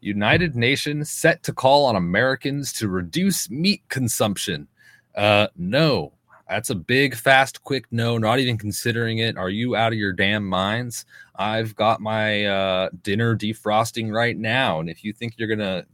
[0.00, 4.66] United Nations set to call on Americans to reduce meat consumption.
[5.14, 6.14] Uh, no,
[6.48, 9.36] that's a big, fast, quick no, not even considering it.
[9.36, 11.04] Are you out of your damn minds?
[11.36, 14.80] I've got my uh, dinner defrosting right now.
[14.80, 15.84] And if you think you're going to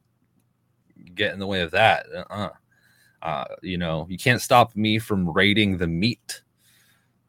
[1.14, 2.50] get in the way of that, uh-uh.
[3.22, 6.42] uh, you know, you can't stop me from raiding the meat,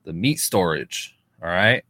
[0.03, 1.15] the meat storage.
[1.41, 1.83] All right.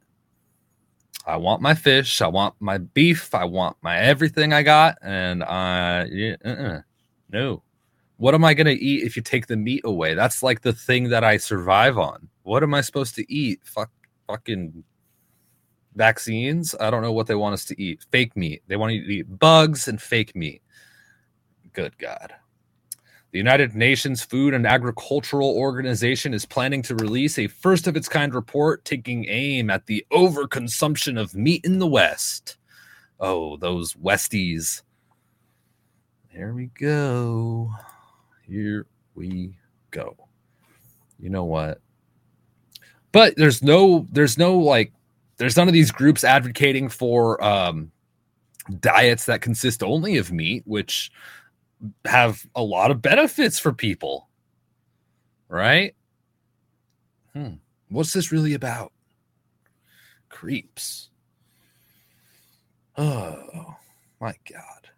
[1.26, 5.44] I want my fish, I want my beef, I want my everything I got, and
[5.44, 6.82] I yeah, uh-uh.
[7.32, 7.62] no.
[8.18, 10.14] What am I gonna eat if you take the meat away?
[10.14, 12.28] That's like the thing that I survive on.
[12.44, 13.62] What am I supposed to eat?
[13.64, 13.92] Fuck,
[14.28, 14.84] fucking
[15.96, 16.74] vaccines.
[16.80, 18.06] I don't know what they want us to eat.
[18.12, 18.64] Fake meat.
[18.68, 20.62] They want you to eat bugs and fake meat.
[21.74, 22.34] Good God.
[23.32, 28.10] The United Nations Food and Agricultural Organization is planning to release a first of its
[28.10, 32.58] kind report taking aim at the overconsumption of meat in the West.
[33.20, 34.82] Oh, those Westies.
[36.30, 37.72] Here we go.
[38.48, 39.56] Here we
[39.92, 40.16] go.
[41.20, 41.82] You know what?
[43.12, 44.92] But there's no there's no like
[45.38, 47.92] there's none of these groups advocating for um
[48.80, 51.12] diets that consist only of meat, which
[52.06, 54.28] have a lot of benefits for people.
[55.48, 55.96] Right?
[57.34, 57.56] Hmm.
[57.90, 58.92] What's this really about?
[60.30, 61.10] Creeps.
[63.02, 63.76] Oh
[64.20, 64.90] my God.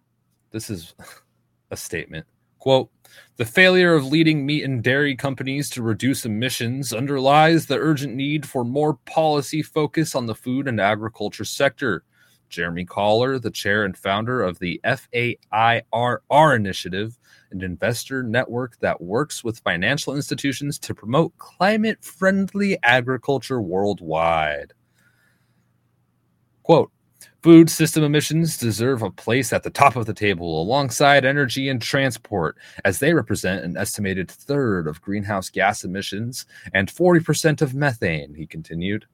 [0.49, 0.95] This is
[1.71, 2.25] a statement.
[2.57, 2.89] Quote
[3.37, 8.43] The failure of leading meat and dairy companies to reduce emissions underlies the urgent need
[8.47, 12.03] for more policy focus on the food and agriculture sector.
[12.51, 17.17] Jeremy Coller, the chair and founder of the FAIRR initiative,
[17.51, 24.73] an investor network that works with financial institutions to promote climate friendly agriculture worldwide.
[26.63, 26.91] Quote,
[27.41, 31.81] Food system emissions deserve a place at the top of the table alongside energy and
[31.81, 38.35] transport, as they represent an estimated third of greenhouse gas emissions and 40% of methane,
[38.35, 39.07] he continued.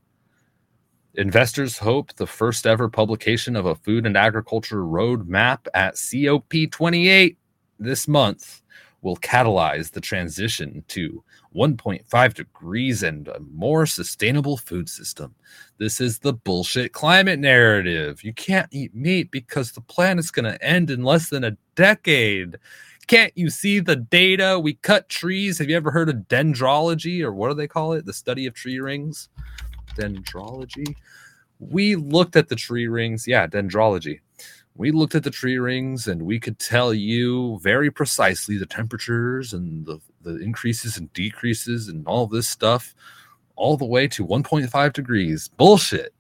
[1.18, 7.36] Investors hope the first ever publication of a food and agriculture roadmap at COP28
[7.80, 8.62] this month
[9.02, 11.24] will catalyze the transition to
[11.56, 15.34] 1.5 degrees and a more sustainable food system.
[15.80, 18.24] This is the bullshit climate narrative.
[18.24, 22.58] You can't eat meat because the planet's going to end in less than a decade.
[23.08, 24.60] Can't you see the data?
[24.60, 25.58] We cut trees.
[25.58, 28.06] Have you ever heard of dendrology or what do they call it?
[28.06, 29.30] The study of tree rings?
[29.98, 30.96] Dendrology.
[31.60, 33.28] We looked at the tree rings.
[33.28, 34.22] Yeah, dendrology.
[34.76, 39.54] We looked at the tree rings and we could tell you very precisely the temperatures
[39.54, 42.96] and the, the increases and decreases and all this stuff
[43.56, 45.50] all the way to 1.5 degrees.
[45.50, 46.14] Bullshit.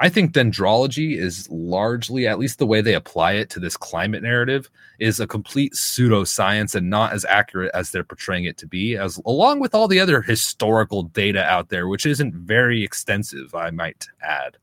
[0.00, 4.22] I think dendrology is largely, at least the way they apply it to this climate
[4.22, 8.96] narrative, is a complete pseudoscience and not as accurate as they're portraying it to be,
[8.96, 13.70] as along with all the other historical data out there, which isn't very extensive, I
[13.70, 14.56] might add.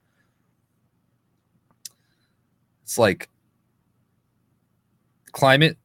[2.84, 3.30] It's like
[5.34, 5.78] climate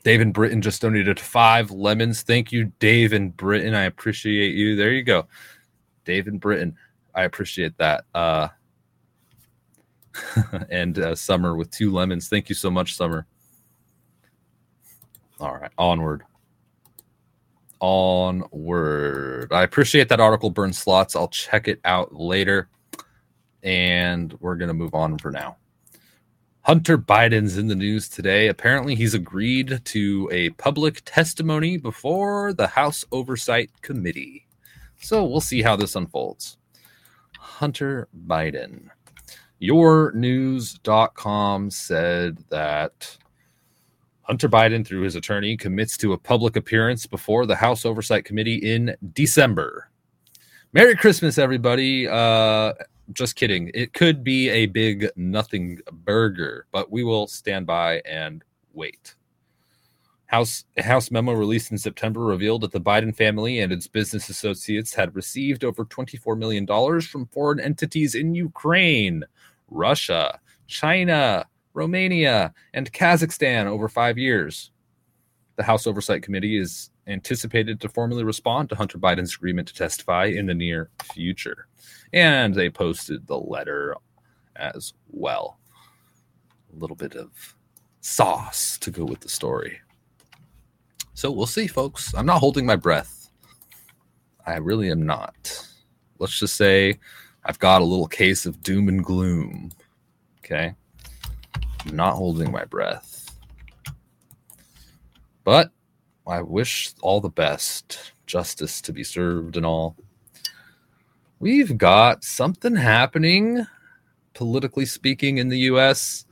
[0.03, 2.21] Dave and Britain just donated five lemons.
[2.21, 3.73] Thank you, Dave and Britain.
[3.73, 4.75] I appreciate you.
[4.75, 5.25] There you go.
[6.05, 6.77] Dave and Britain.
[7.15, 8.05] I appreciate that.
[8.13, 8.49] Uh,
[10.69, 12.29] and uh, Summer with two lemons.
[12.29, 13.25] Thank you so much, Summer.
[15.39, 16.25] All right, onward
[17.79, 19.51] onward.
[19.51, 21.15] I appreciate that article, Burn Slots.
[21.15, 22.69] I'll check it out later.
[23.63, 25.57] And we're going to move on for now.
[26.61, 28.47] Hunter Biden's in the news today.
[28.47, 34.45] Apparently, he's agreed to a public testimony before the House Oversight Committee.
[35.01, 36.57] So we'll see how this unfolds.
[37.39, 38.89] Hunter Biden.
[39.61, 40.11] YourNews.com
[41.71, 43.17] said that
[44.29, 48.57] Hunter Biden, through his attorney, commits to a public appearance before the House Oversight Committee
[48.57, 49.89] in December.
[50.71, 52.07] Merry Christmas, everybody.
[52.07, 52.73] Uh,
[53.11, 53.71] just kidding.
[53.73, 59.15] It could be a big nothing burger, but we will stand by and wait.
[60.27, 64.29] House a House memo released in September revealed that the Biden family and its business
[64.29, 66.67] associates had received over $24 million
[67.01, 69.23] from foreign entities in Ukraine,
[69.71, 74.71] Russia, China, Romania, and Kazakhstan over five years.
[75.55, 80.25] The House Oversight Committee is anticipated to formally respond to Hunter Biden's agreement to testify
[80.25, 81.67] in the near future.
[82.13, 83.95] And they posted the letter
[84.55, 85.59] as well.
[86.73, 87.55] A little bit of
[88.01, 89.79] sauce to go with the story.
[91.13, 92.13] So we'll see, folks.
[92.15, 93.29] I'm not holding my breath.
[94.45, 95.67] I really am not.
[96.19, 96.99] Let's just say
[97.43, 99.71] I've got a little case of doom and gloom.
[100.39, 100.75] Okay
[101.85, 103.37] not holding my breath.
[105.43, 105.71] But
[106.27, 109.95] I wish all the best, justice to be served and all.
[111.39, 113.65] We've got something happening,
[114.33, 116.25] politically speaking, in the US.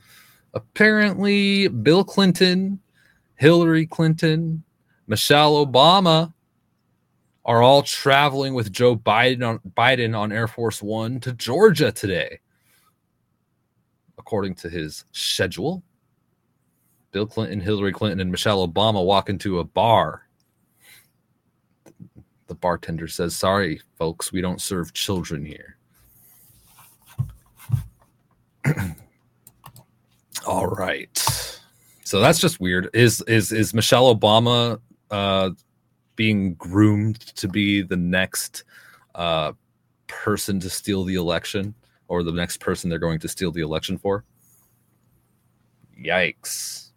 [0.54, 2.80] Apparently, Bill Clinton,
[3.36, 4.62] Hillary Clinton,
[5.06, 6.32] Michelle Obama
[7.44, 12.40] are all traveling with Joe Biden on, Biden on Air Force One to Georgia today
[14.18, 15.82] according to his schedule.
[17.10, 20.28] Bill Clinton, Hillary Clinton, and Michelle Obama walk into a bar.
[22.46, 25.76] The bartender says, Sorry, folks, we don't serve children here.
[30.46, 31.16] All right.
[32.04, 32.88] So that's just weird.
[32.94, 35.50] Is is is Michelle Obama uh,
[36.16, 38.64] being groomed to be the next
[39.14, 39.52] uh,
[40.06, 41.74] person to steal the election,
[42.08, 44.24] or the next person they're going to steal the election for?
[46.02, 46.90] Yikes!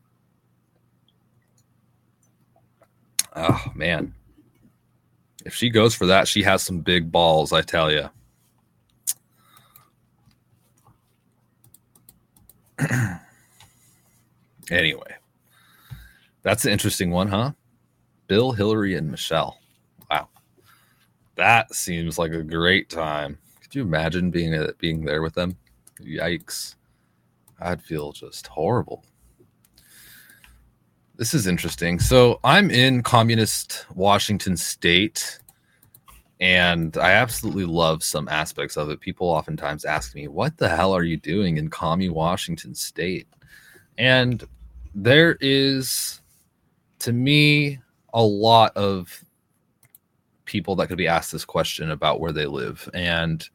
[3.36, 4.14] Oh man,
[5.46, 7.54] if she goes for that, she has some big balls.
[7.54, 8.10] I tell you.
[14.72, 15.16] anyway,
[16.42, 17.52] that's an interesting one, huh?
[18.28, 19.58] Bill, Hillary, and Michelle.
[20.10, 20.28] Wow,
[21.36, 23.38] that seems like a great time.
[23.72, 25.56] Could you imagine being a, being there with them?
[26.02, 26.76] Yikes!
[27.58, 29.06] I'd feel just horrible.
[31.16, 31.98] This is interesting.
[31.98, 35.40] So I'm in communist Washington State,
[36.42, 39.00] and I absolutely love some aspects of it.
[39.00, 43.30] People oftentimes ask me, "What the hell are you doing in commie Washington State?"
[43.98, 44.44] And
[44.94, 46.20] there is,
[47.00, 47.80] to me,
[48.14, 49.24] a lot of
[50.52, 52.90] people that could be asked this question about where they live.
[52.94, 53.48] And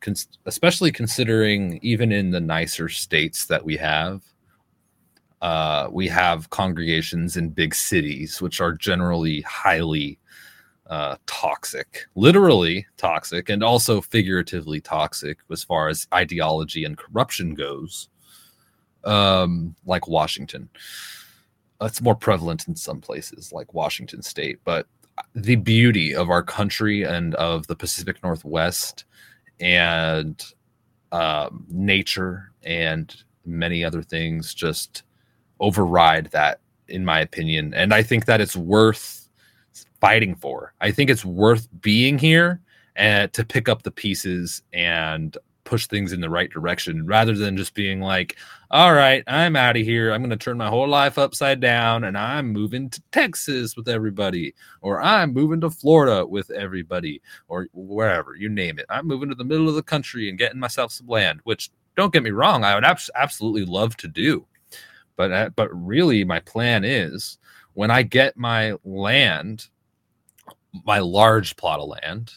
[0.00, 4.22] cons- especially considering even in the nicer states that we have
[5.42, 10.18] uh, we have congregations in big cities which are generally highly
[10.88, 18.08] uh, toxic literally toxic and also figuratively toxic as far as ideology and corruption goes
[19.04, 20.68] um, like washington.
[21.82, 24.86] It's more prevalent in some places like Washington State, but
[25.34, 29.04] the beauty of our country and of the Pacific Northwest
[29.60, 30.42] and
[31.12, 33.14] um, nature and
[33.44, 35.02] many other things just
[35.60, 37.74] override that, in my opinion.
[37.74, 39.28] And I think that it's worth
[40.00, 40.72] fighting for.
[40.80, 42.60] I think it's worth being here
[42.96, 47.56] and to pick up the pieces and push things in the right direction rather than
[47.56, 48.36] just being like,
[48.72, 50.12] all right, I'm out of here.
[50.12, 53.88] I'm going to turn my whole life upside down and I'm moving to Texas with
[53.88, 58.86] everybody, or I'm moving to Florida with everybody, or wherever you name it.
[58.88, 62.12] I'm moving to the middle of the country and getting myself some land, which don't
[62.12, 64.46] get me wrong, I would abs- absolutely love to do.
[65.16, 67.38] But, uh, but really, my plan is
[67.74, 69.66] when I get my land,
[70.84, 72.32] my large plot of land,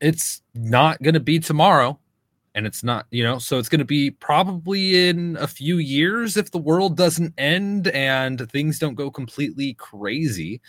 [0.00, 1.98] it's not going to be tomorrow
[2.54, 6.36] and it's not you know so it's going to be probably in a few years
[6.36, 10.60] if the world doesn't end and things don't go completely crazy.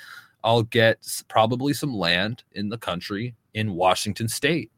[0.44, 4.72] I'll get probably some land in the country in washington state.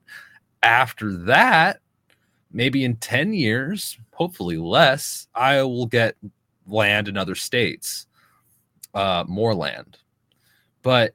[0.64, 1.80] After that
[2.52, 6.16] maybe in 10 years hopefully less i will get
[6.68, 8.08] land in other states
[8.93, 9.97] uh more land.
[10.84, 11.14] But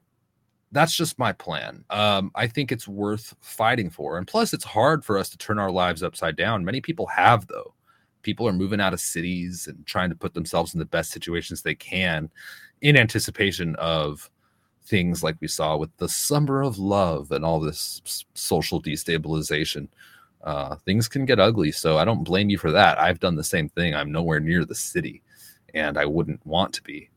[0.76, 1.84] that's just my plan.
[1.90, 4.18] Um, I think it's worth fighting for.
[4.18, 6.64] And plus, it's hard for us to turn our lives upside down.
[6.64, 7.74] Many people have, though.
[8.22, 11.62] People are moving out of cities and trying to put themselves in the best situations
[11.62, 12.28] they can
[12.80, 14.28] in anticipation of
[14.84, 19.88] things like we saw with the summer of love and all this social destabilization.
[20.42, 21.72] Uh, things can get ugly.
[21.72, 22.98] So I don't blame you for that.
[22.98, 23.94] I've done the same thing.
[23.94, 25.22] I'm nowhere near the city
[25.74, 27.10] and I wouldn't want to be.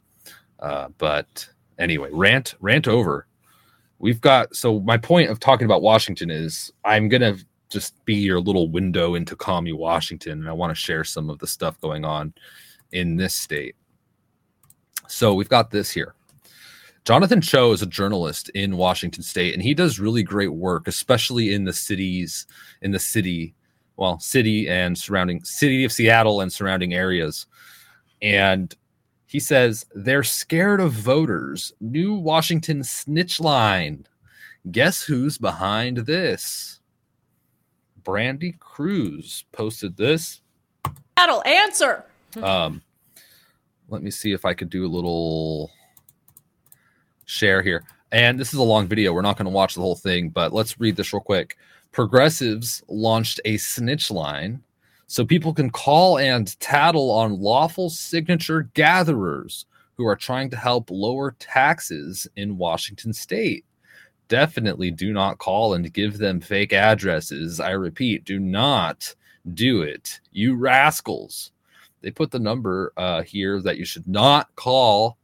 [0.60, 1.48] Uh, but
[1.78, 3.28] anyway, rant, rant over
[4.00, 7.38] we've got so my point of talking about Washington is I'm gonna
[7.70, 11.38] just be your little window into commie Washington, and I want to share some of
[11.40, 12.34] the stuff going on
[12.92, 13.76] in this state.
[15.08, 16.16] So we've got this here.
[17.06, 21.54] Jonathan Choe is a journalist in Washington State, and he does really great work, especially
[21.54, 22.46] in the cities,
[22.82, 23.56] in the city,
[23.98, 27.46] well, city and surrounding city of Seattle and surrounding areas.
[28.22, 28.76] And
[29.30, 31.72] he says they're scared of voters.
[31.80, 34.08] New Washington snitch line.
[34.72, 36.80] Guess who's behind this?
[38.02, 40.42] Brandi Kruse posted this.
[41.16, 42.06] Battle answer.
[42.42, 42.82] Um,
[43.88, 45.70] let me see if I could do a little
[47.26, 47.84] share here.
[48.12, 49.14] And this is a long video.
[49.14, 51.56] We're not going to watch the whole thing, but let's read this real quick.
[51.92, 54.64] Progressives launched a snitch line
[55.10, 59.66] so people can call and tattle on lawful signature gatherers
[59.98, 63.66] who are trying to help lower taxes in Washington state.
[64.28, 67.60] Definitely do not call and give them fake addresses.
[67.60, 69.16] I repeat, do not
[69.56, 71.54] do it, you rascals.
[72.02, 75.18] They put the number uh, here that you should not call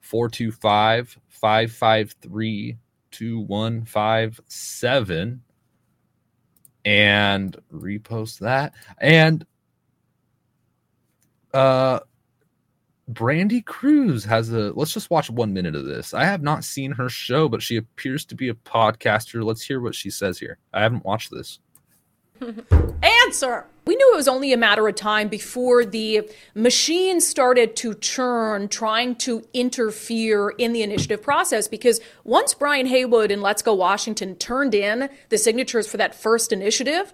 [0.00, 2.78] 425 553
[3.10, 5.42] 2157
[6.86, 8.72] and repost that.
[8.98, 9.44] And
[11.52, 12.00] uh
[13.10, 16.14] Brandi Kruse has a let's just watch one minute of this.
[16.14, 19.44] I have not seen her show, but she appears to be a podcaster.
[19.44, 20.58] Let's hear what she says here.
[20.72, 21.58] I haven't watched this.
[23.02, 23.66] Answer.
[23.86, 28.66] We knew it was only a matter of time before the machine started to churn,
[28.66, 31.68] trying to interfere in the initiative process.
[31.68, 36.52] Because once Brian Heywood and Let's Go Washington turned in the signatures for that first
[36.52, 37.12] initiative,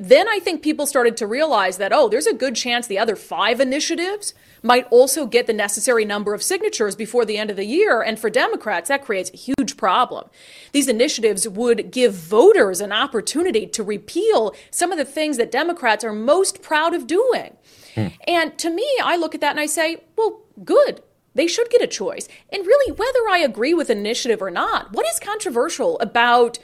[0.00, 3.16] then I think people started to realize that, oh, there's a good chance the other
[3.16, 4.32] five initiatives
[4.62, 8.00] might also get the necessary number of signatures before the end of the year.
[8.00, 10.30] And for Democrats, that creates a huge problem.
[10.72, 16.02] These initiatives would give voters an opportunity to repeal some of the things that Democrats
[16.02, 17.58] are most proud of doing.
[17.94, 18.06] Hmm.
[18.26, 21.02] And to me, I look at that and I say, well, good.
[21.34, 22.26] They should get a choice.
[22.50, 26.58] And really, whether I agree with an initiative or not, what is controversial about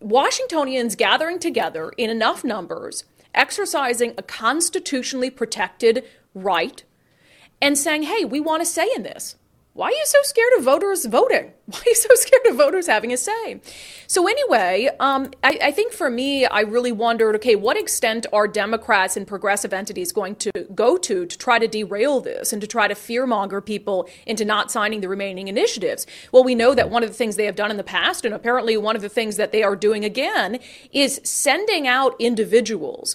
[0.00, 6.84] Washingtonians gathering together in enough numbers, exercising a constitutionally protected right
[7.60, 9.36] and saying, hey, we want a say in this.
[9.78, 11.52] Why are you so scared of voters voting?
[11.66, 13.60] Why are you so scared of voters having a say?
[14.08, 18.48] So, anyway, um, I, I, think for me, I really wondered okay, what extent are
[18.48, 22.66] Democrats and progressive entities going to go to to try to derail this and to
[22.66, 26.08] try to fearmonger people into not signing the remaining initiatives?
[26.32, 28.34] Well, we know that one of the things they have done in the past, and
[28.34, 30.58] apparently one of the things that they are doing again,
[30.90, 33.14] is sending out individuals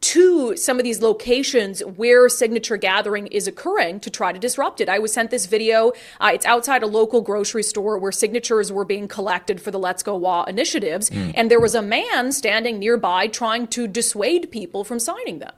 [0.00, 4.88] to some of these locations where signature gathering is occurring to try to disrupt it.
[4.88, 5.92] I was sent this video.
[6.20, 10.02] Uh, it's outside a local grocery store where signatures were being collected for the Let's
[10.02, 11.32] Go WA initiatives, mm.
[11.34, 15.52] and there was a man standing nearby trying to dissuade people from signing them.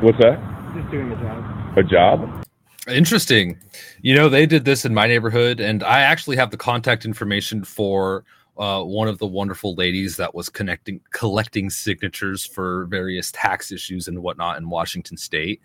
[0.00, 0.40] What's that?
[0.74, 1.78] Just doing a job.
[1.78, 2.44] A job?
[2.88, 3.58] Interesting.
[4.00, 7.64] You know, they did this in my neighborhood, and I actually have the contact information
[7.64, 8.24] for
[8.58, 14.08] uh, one of the wonderful ladies that was connecting collecting signatures for various tax issues
[14.08, 15.60] and whatnot in Washington state.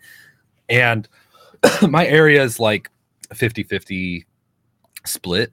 [0.68, 1.08] And
[1.88, 2.90] my area is like
[3.32, 4.26] 50 50
[5.04, 5.52] split.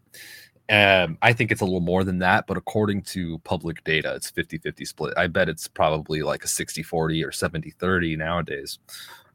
[0.67, 4.31] Um, I think it's a little more than that, but according to public data, it's
[4.31, 5.13] 50 50 split.
[5.17, 8.79] I bet it's probably like a 60 40 or 70 30 nowadays.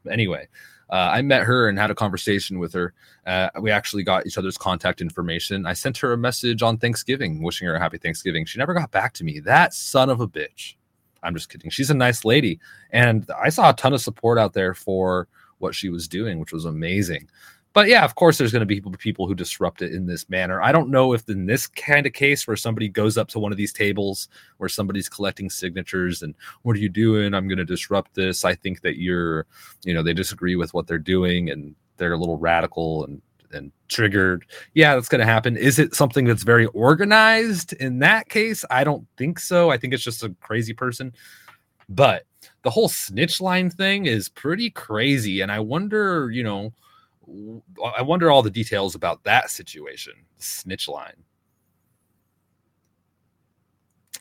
[0.09, 0.47] Anyway,
[0.91, 2.93] uh, I met her and had a conversation with her.
[3.25, 5.65] Uh, we actually got each other's contact information.
[5.65, 8.45] I sent her a message on Thanksgiving, wishing her a happy Thanksgiving.
[8.45, 9.39] She never got back to me.
[9.39, 10.75] That son of a bitch.
[11.23, 11.69] I'm just kidding.
[11.69, 12.59] She's a nice lady.
[12.91, 15.27] And I saw a ton of support out there for
[15.59, 17.29] what she was doing, which was amazing.
[17.73, 20.29] But yeah, of course, there's going to be people, people who disrupt it in this
[20.29, 20.61] manner.
[20.61, 23.51] I don't know if in this kind of case where somebody goes up to one
[23.51, 27.33] of these tables where somebody's collecting signatures and what are you doing?
[27.33, 28.43] I'm going to disrupt this.
[28.43, 29.45] I think that you're,
[29.85, 33.21] you know, they disagree with what they're doing and they're a little radical and
[33.53, 34.45] and triggered.
[34.73, 35.57] Yeah, that's going to happen.
[35.57, 38.63] Is it something that's very organized in that case?
[38.71, 39.69] I don't think so.
[39.69, 41.13] I think it's just a crazy person.
[41.89, 42.25] But
[42.63, 45.41] the whole snitch line thing is pretty crazy.
[45.41, 46.73] And I wonder, you know,
[47.95, 51.23] I wonder all the details about that situation, snitch line.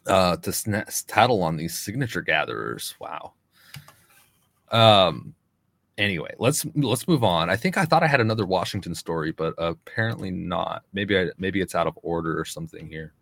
[0.06, 2.94] Uh, to sn- tattle on these signature gatherers.
[3.00, 3.34] Wow.
[4.70, 5.34] Um.
[5.98, 7.50] Anyway, let's let's move on.
[7.50, 10.84] I think I thought I had another Washington story, but apparently not.
[10.94, 13.12] Maybe I maybe it's out of order or something here.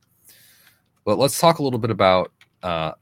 [1.04, 2.92] But let's talk a little bit about uh,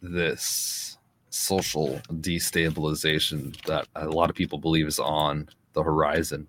[0.00, 0.96] this
[1.28, 6.48] social destabilization that a lot of people believe is on the horizon.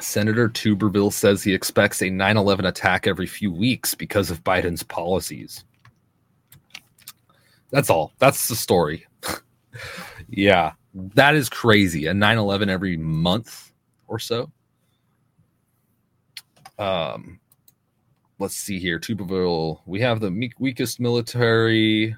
[0.00, 4.84] Senator Tuberville says he expects a 9 11 attack every few weeks because of Biden's
[4.84, 5.64] policies.
[7.70, 8.12] That's all.
[8.18, 9.06] That's the story.
[10.28, 12.06] yeah, that is crazy.
[12.06, 13.72] A 9 11 every month
[14.06, 14.52] or so.
[16.78, 17.40] Um,
[18.38, 19.00] let's see here.
[19.00, 22.14] Tuberville, we have the weakest military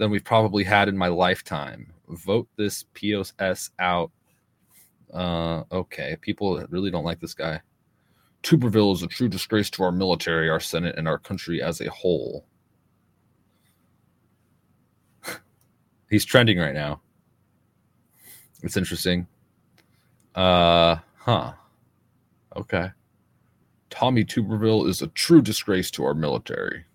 [0.00, 1.92] than we've probably had in my lifetime.
[2.08, 4.10] Vote this POS out.
[5.12, 7.60] Uh, okay, people really don't like this guy.
[8.42, 11.90] Tuberville is a true disgrace to our military, our Senate, and our country as a
[11.90, 12.46] whole.
[16.08, 17.02] He's trending right now.
[18.62, 19.26] It's interesting.
[20.34, 21.52] Uh, huh.
[22.56, 22.88] Okay.
[23.90, 26.86] Tommy Tuberville is a true disgrace to our military.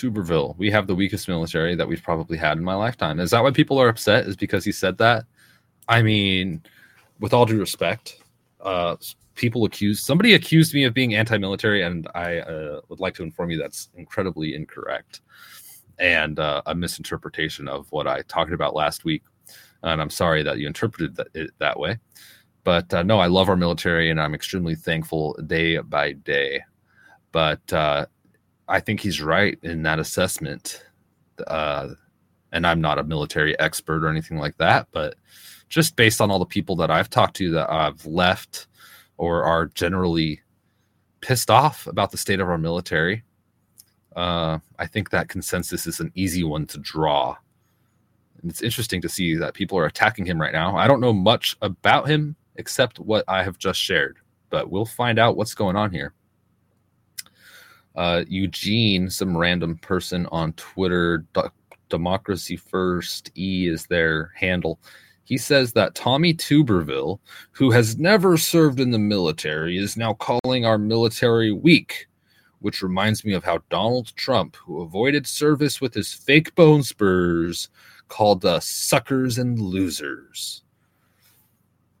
[0.00, 3.20] Tuberville, we have the weakest military that we've probably had in my lifetime.
[3.20, 4.26] Is that why people are upset?
[4.26, 5.24] Is because he said that?
[5.88, 6.62] I mean,
[7.18, 8.22] with all due respect,
[8.60, 8.96] uh,
[9.34, 13.50] people accused somebody accused me of being anti-military, and I uh, would like to inform
[13.50, 15.20] you that's incredibly incorrect
[15.98, 19.22] and uh, a misinterpretation of what I talked about last week.
[19.82, 21.98] And I'm sorry that you interpreted that, it that way.
[22.64, 26.62] But uh, no, I love our military, and I'm extremely thankful day by day.
[27.32, 28.06] But uh,
[28.70, 30.82] I think he's right in that assessment.
[31.46, 31.90] Uh,
[32.52, 35.16] and I'm not a military expert or anything like that, but
[35.68, 38.68] just based on all the people that I've talked to that I've left
[39.18, 40.40] or are generally
[41.20, 43.22] pissed off about the state of our military,
[44.16, 47.36] Uh, I think that consensus is an easy one to draw.
[48.42, 50.76] And it's interesting to see that people are attacking him right now.
[50.76, 54.18] I don't know much about him except what I have just shared,
[54.50, 56.12] but we'll find out what's going on here.
[57.96, 61.24] Uh, Eugene, some random person on Twitter,
[61.88, 64.78] Democracy First E is their handle.
[65.24, 67.20] He says that Tommy Tuberville,
[67.52, 72.06] who has never served in the military, is now calling our military weak,
[72.60, 77.68] which reminds me of how Donald Trump, who avoided service with his fake bone spurs,
[78.08, 80.62] called us suckers and losers.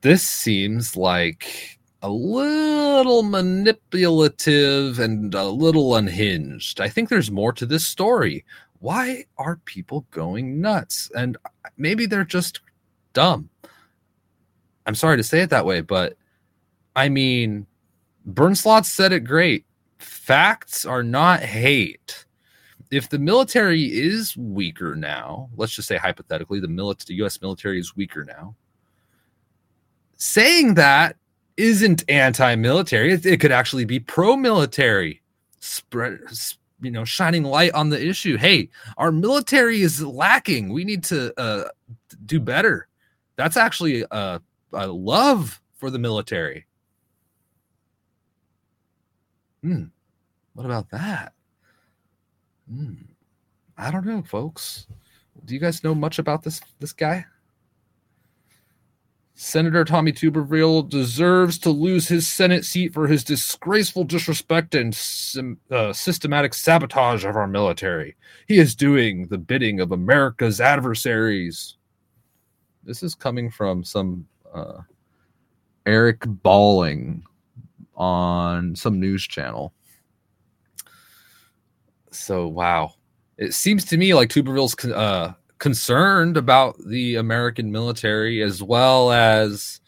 [0.00, 6.80] This seems like a little manipulative and a little unhinged.
[6.80, 8.44] I think there's more to this story.
[8.78, 11.10] Why are people going nuts?
[11.14, 11.36] And
[11.76, 12.60] maybe they're just
[13.12, 13.50] dumb.
[14.86, 16.16] I'm sorry to say it that way, but
[16.96, 17.66] I mean,
[18.28, 19.66] Bernslot said it great.
[19.98, 22.24] Facts are not hate.
[22.90, 27.40] If the military is weaker now, let's just say hypothetically, the, the U.S.
[27.40, 28.56] military is weaker now.
[30.16, 31.16] Saying that
[31.60, 33.12] isn't anti-military.
[33.12, 35.22] It, it could actually be pro-military.
[35.60, 36.20] Spread,
[36.80, 38.36] you know, shining light on the issue.
[38.36, 40.72] Hey, our military is lacking.
[40.72, 41.68] We need to uh,
[42.24, 42.88] do better.
[43.36, 44.40] That's actually a,
[44.72, 46.66] a love for the military.
[49.62, 49.84] Hmm.
[50.54, 51.34] What about that?
[52.70, 52.94] Hmm.
[53.76, 54.86] I don't know, folks.
[55.44, 57.24] Do you guys know much about this this guy?
[59.42, 64.94] Senator Tommy Tuberville deserves to lose his Senate seat for his disgraceful disrespect and
[65.70, 68.16] uh, systematic sabotage of our military.
[68.48, 71.78] He is doing the bidding of America's adversaries.
[72.84, 74.82] This is coming from some uh,
[75.86, 77.24] Eric Bolling
[77.96, 79.72] on some news channel.
[82.10, 82.92] So, wow.
[83.38, 89.80] It seems to me like Tuberville's uh, concerned about the American military as well as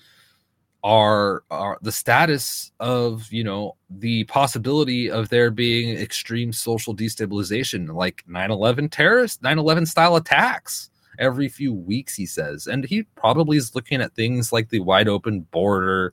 [0.85, 7.95] our, our the status of you know the possibility of there being extreme social destabilization
[7.95, 12.67] like 9-11 terrorist 9-11 style attacks every few weeks he says.
[12.67, 16.13] And he probably is looking at things like the wide open border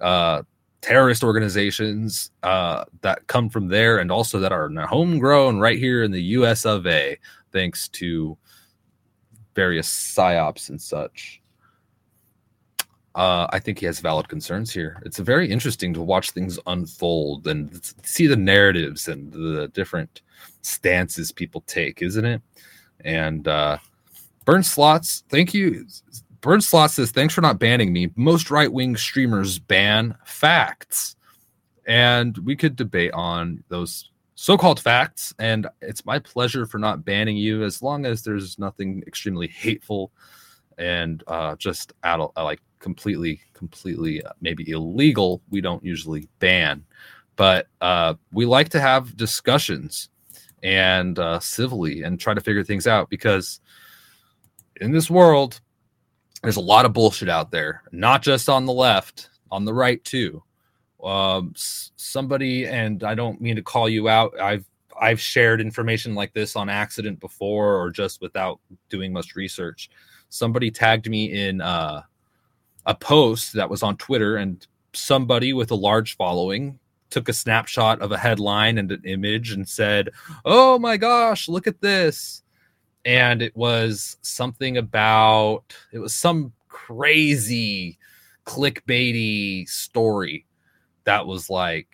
[0.00, 0.42] uh
[0.80, 6.12] terrorist organizations uh, that come from there and also that are homegrown right here in
[6.12, 7.18] the US of A,
[7.52, 8.38] thanks to
[9.58, 11.42] various psyops and such.
[13.16, 15.02] Uh, I think he has valid concerns here.
[15.04, 17.60] It's very interesting to watch things unfold and
[18.04, 20.22] see the narratives and the different
[20.62, 22.40] stances people take, isn't it?
[23.04, 23.78] And uh,
[24.44, 25.84] Burn Slots, thank you.
[26.40, 28.12] Burn Slot says, thanks for not banning me.
[28.14, 31.16] Most right wing streamers ban facts.
[31.84, 34.08] And we could debate on those
[34.40, 39.02] so-called facts and it's my pleasure for not banning you as long as there's nothing
[39.04, 40.12] extremely hateful
[40.78, 41.92] and uh, just
[42.36, 46.84] like completely completely uh, maybe illegal we don't usually ban.
[47.34, 50.08] But uh, we like to have discussions
[50.62, 53.58] and uh, civilly and try to figure things out because
[54.80, 55.60] in this world
[56.44, 60.04] there's a lot of bullshit out there not just on the left on the right
[60.04, 60.44] too
[61.02, 64.38] um, somebody, and I don't mean to call you out.
[64.40, 64.64] I've
[65.00, 69.90] I've shared information like this on accident before, or just without doing much research.
[70.28, 72.02] Somebody tagged me in uh,
[72.86, 76.78] a post that was on Twitter, and somebody with a large following
[77.10, 80.10] took a snapshot of a headline and an image and said,
[80.44, 82.42] "Oh my gosh, look at this!"
[83.04, 87.98] And it was something about it was some crazy
[88.44, 90.46] clickbaity story
[91.08, 91.88] that was like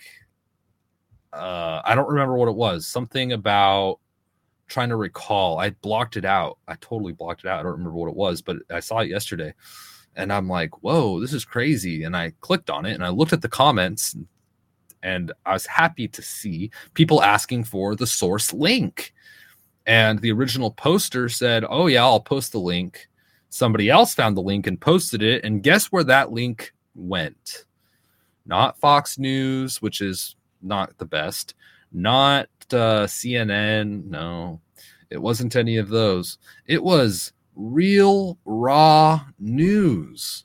[1.33, 2.85] uh I don't remember what it was.
[2.85, 4.01] Something about
[4.67, 5.61] trying to recall.
[5.61, 6.59] I blocked it out.
[6.67, 7.61] I totally blocked it out.
[7.61, 9.55] I don't remember what it was, but I saw it yesterday.
[10.17, 13.33] And I'm like, "Whoa, this is crazy." And I clicked on it and I looked
[13.33, 14.17] at the comments
[15.05, 19.15] and I was happy to see people asking for the source link.
[19.87, 23.09] And the original poster said, "Oh yeah, I'll post the link."
[23.49, 27.67] Somebody else found the link and posted it, and guess where that link went?
[28.47, 31.55] Not Fox News, which is not the best,
[31.93, 34.05] not uh, CNN.
[34.07, 34.61] No,
[35.11, 36.39] it wasn't any of those.
[36.67, 40.45] It was real raw news,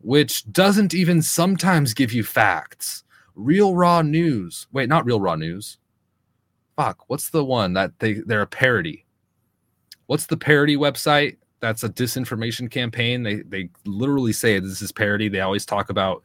[0.00, 3.04] which doesn't even sometimes give you facts.
[3.34, 4.66] Real raw news.
[4.72, 5.78] Wait, not real raw news.
[6.76, 9.04] Fuck, what's the one that they they're a parody?
[10.06, 11.36] What's the parody website?
[11.60, 13.22] That's a disinformation campaign.
[13.22, 15.28] They they literally say this is parody.
[15.28, 16.22] They always talk about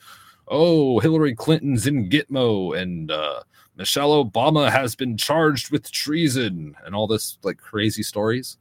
[0.50, 3.42] oh, Hillary Clinton's in Gitmo and uh,
[3.76, 8.58] Michelle Obama has been charged with treason and all this like crazy stories.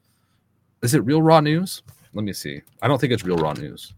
[0.82, 1.82] Is it real raw news?
[2.14, 2.62] Let me see.
[2.82, 3.95] I don't think it's real raw news.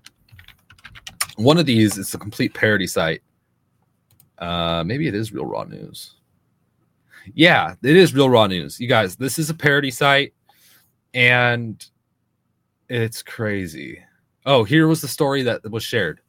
[1.36, 3.22] One of these is a complete parody site.
[4.38, 6.14] Uh, maybe it is real raw news.
[7.34, 8.80] Yeah, it is real raw news.
[8.80, 10.32] You guys, this is a parody site
[11.12, 11.84] and
[12.88, 14.02] it's crazy.
[14.46, 16.20] Oh, here was the story that was shared.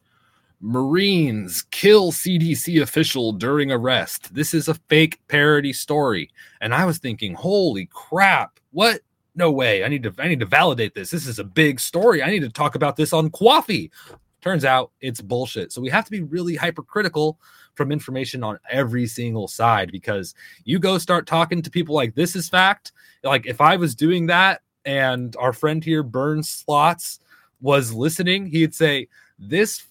[0.62, 4.34] Marines kill CDC official during arrest.
[4.34, 6.30] This is a fake parody story.
[6.62, 9.02] And I was thinking, holy crap, what?
[9.34, 9.84] No way.
[9.84, 11.10] I need to I need to validate this.
[11.10, 12.22] This is a big story.
[12.22, 13.90] I need to talk about this on Qoffee.
[14.42, 15.72] Turns out it's bullshit.
[15.72, 17.40] So we have to be really hypercritical
[17.74, 20.36] from information on every single side because
[20.66, 22.92] you go start talking to people like this is fact.
[23.24, 27.20] Like if I was doing that and our friend here, Burns Slots,
[27.62, 29.08] was listening, he'd say,
[29.38, 29.86] This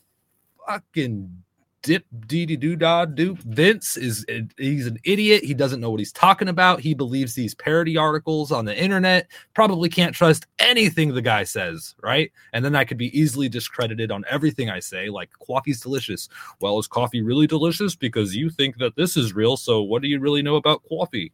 [0.71, 1.43] fucking
[1.83, 4.25] dip dee dee doo da do Vince is
[4.59, 5.43] he's an idiot.
[5.43, 6.81] He doesn't know what he's talking about.
[6.81, 9.29] He believes these parody articles on the internet.
[9.55, 12.31] Probably can't trust anything the guy says, right?
[12.53, 16.29] And then I could be easily discredited on everything I say, like coffee's delicious.
[16.61, 17.97] Well, is coffee really delicious?
[17.97, 19.57] Because you think that this is real.
[19.57, 21.33] So what do you really know about coffee?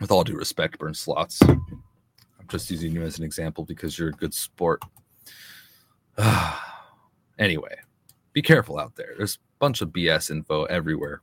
[0.00, 1.40] With all due respect, burn slots.
[1.42, 4.82] I'm just using you as an example because you're a good sport.
[7.38, 7.76] anyway,
[8.32, 9.14] be careful out there.
[9.16, 11.22] There's a bunch of BS info everywhere.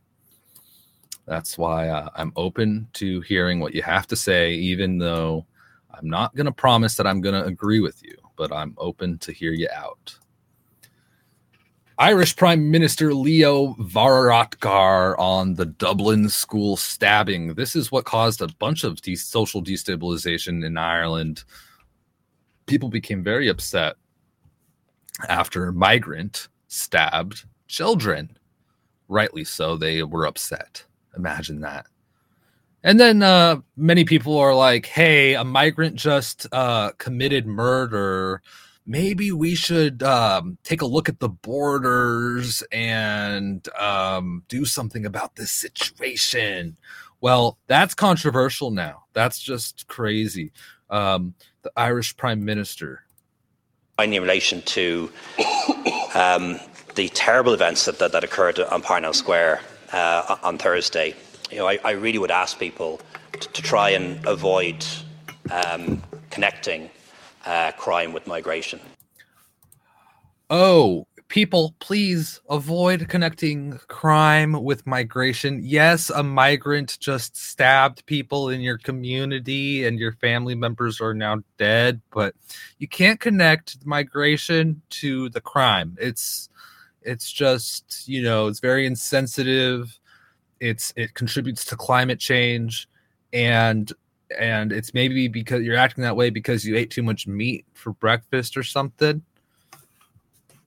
[1.25, 5.45] That's why uh, I'm open to hearing what you have to say, even though
[5.93, 9.19] I'm not going to promise that I'm going to agree with you, but I'm open
[9.19, 10.17] to hear you out.
[11.99, 17.55] Irish Prime Minister Leo Varadkar on the Dublin school stabbing.
[17.55, 21.43] This is what caused a bunch of de- social destabilization in Ireland.
[22.67, 23.97] People became very upset
[25.27, 28.37] after migrant stabbed children.
[29.07, 30.85] Rightly so, they were upset.
[31.15, 31.87] Imagine that.
[32.83, 38.41] And then uh, many people are like, hey, a migrant just uh, committed murder.
[38.85, 45.35] Maybe we should um, take a look at the borders and um, do something about
[45.35, 46.77] this situation.
[47.21, 49.03] Well, that's controversial now.
[49.13, 50.53] That's just crazy.
[50.89, 53.03] Um, the Irish Prime Minister
[54.03, 55.09] in relation to
[56.15, 56.59] um,
[56.95, 59.61] the terrible events that, occurred on Parnell Square
[59.93, 61.15] uh, on Thursday,
[61.51, 63.01] I, really would ask people
[63.33, 64.85] to, to try and avoid
[65.51, 66.89] um, connecting
[67.45, 68.79] uh, crime with migration.
[70.49, 75.61] Oh, people, please avoid connecting crime with migration.
[75.63, 81.41] Yes, a migrant just stabbed people in your community and your family members are now
[81.57, 82.35] dead, but
[82.79, 85.95] you can't connect migration to the crime.
[86.01, 86.49] It's
[87.03, 89.97] it's just, you know, it's very insensitive.
[90.59, 92.89] It's it contributes to climate change
[93.31, 93.91] and
[94.37, 97.93] and it's maybe because you're acting that way because you ate too much meat for
[97.93, 99.21] breakfast or something.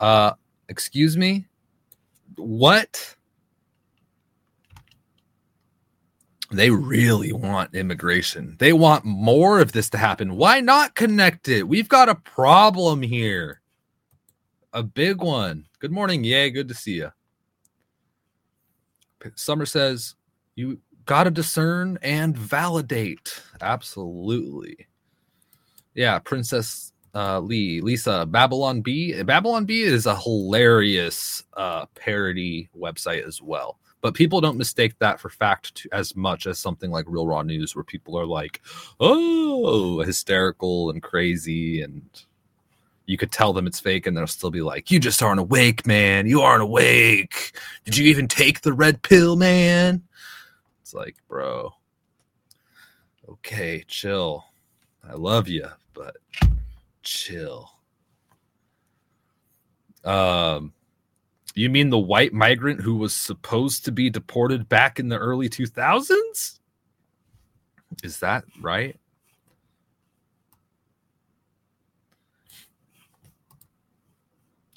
[0.01, 0.33] Uh
[0.73, 1.45] Excuse me?
[2.37, 3.15] What?
[6.51, 8.57] They really want immigration.
[8.59, 10.37] They want more of this to happen.
[10.37, 11.69] Why not connect it?
[11.69, 13.61] We've got a problem here.
[14.73, 15.67] A big one.
[15.79, 16.25] Good morning.
[16.25, 16.49] Yay.
[16.49, 17.13] Good to see you.
[19.35, 20.15] Summer says,
[20.55, 23.43] You got to discern and validate.
[23.61, 24.87] Absolutely.
[25.93, 26.19] Yeah.
[26.19, 29.23] Princess uh, Lee, Lisa, Babylon Bee.
[29.23, 33.79] Babylon Bee is a hilarious uh, parody website as well.
[34.01, 37.43] But people don't mistake that for fact to, as much as something like Real Raw
[37.43, 38.61] News, where people are like,
[38.99, 41.83] oh, hysterical and crazy.
[41.83, 42.03] And
[43.07, 45.87] you could tell them it's fake, and they'll still be like, you just aren't awake,
[45.87, 46.27] man.
[46.27, 47.57] You aren't awake.
[47.85, 50.03] Did you even take the red pill, man?
[50.81, 51.73] It's like, bro,
[53.29, 54.47] okay, chill.
[55.09, 56.17] I love you, but
[57.03, 57.71] chill.
[60.05, 60.73] Um,
[61.55, 65.49] you mean the white migrant who was supposed to be deported back in the early
[65.49, 66.59] 2000s?
[68.03, 68.99] Is that right?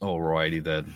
[0.01, 0.95] Alrighty then.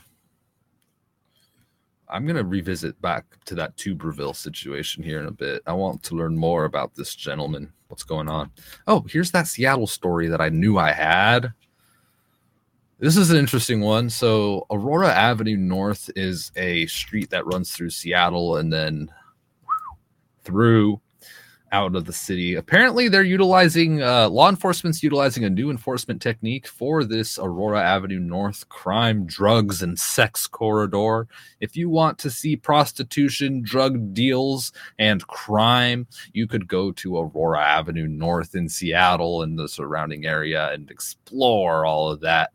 [2.10, 5.62] I'm gonna revisit back to that Tuberville situation here in a bit.
[5.66, 7.72] I want to learn more about this gentleman.
[7.90, 8.52] What's going on?
[8.88, 11.52] Oh, here's that Seattle story that I knew I had.
[13.00, 14.10] This is an interesting one.
[14.12, 19.10] So, Aurora Avenue North is a street that runs through Seattle and then
[20.44, 21.02] through.
[21.72, 22.56] Out of the city.
[22.56, 28.20] Apparently, they're utilizing uh, law enforcement's utilizing a new enforcement technique for this Aurora Avenue
[28.20, 31.28] North crime, drugs, and sex corridor.
[31.60, 37.62] If you want to see prostitution, drug deals, and crime, you could go to Aurora
[37.62, 42.52] Avenue North in Seattle and the surrounding area and explore all of that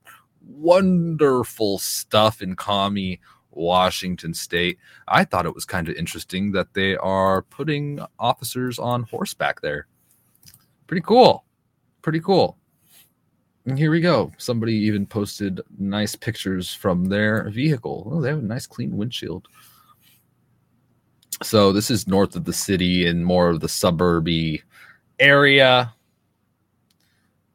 [0.46, 3.20] wonderful stuff in commie
[3.57, 4.78] Washington State.
[5.09, 9.86] I thought it was kind of interesting that they are putting officers on horseback there.
[10.86, 11.44] Pretty cool.
[12.02, 12.59] Pretty cool.
[13.66, 14.30] And here we go.
[14.36, 18.11] Somebody even posted nice pictures from their vehicle.
[18.12, 19.48] Oh, they have a nice clean windshield.
[21.42, 24.62] So this is north of the city and more of the suburby
[25.18, 25.94] area.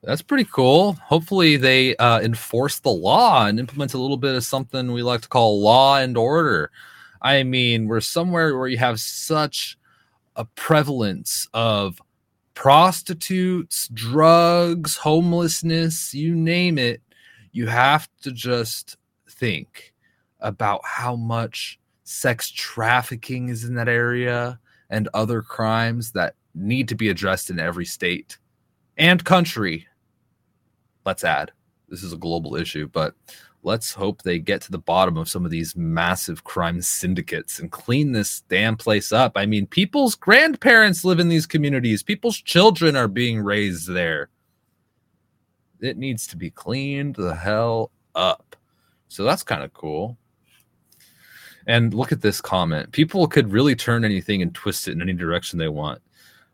[0.04, 0.94] That's pretty cool.
[0.94, 5.22] Hopefully, they uh, enforce the law and implement a little bit of something we like
[5.22, 6.72] to call law and order.
[7.22, 9.78] I mean, we're somewhere where you have such
[10.38, 12.02] a prevalence of
[12.54, 17.02] prostitutes, drugs, homelessness, you name it.
[17.52, 18.96] You have to just
[19.30, 19.94] think
[20.40, 26.96] about how much sex trafficking is in that area and other crimes that need to
[26.96, 28.38] be addressed in every state
[29.00, 29.88] and country
[31.06, 31.52] let's add
[31.90, 33.16] this is a global issue, but
[33.64, 37.72] let's hope they get to the bottom of some of these massive crime syndicates and
[37.72, 39.34] clean this damn place up.
[39.36, 44.30] I mean, people's grandparents live in these communities, people's children are being raised there.
[45.82, 48.56] It needs to be cleaned the hell up.
[49.08, 50.18] So that's kind of cool.
[51.68, 52.92] And look at this comment.
[52.92, 56.02] People could really turn anything and twist it in any direction they want.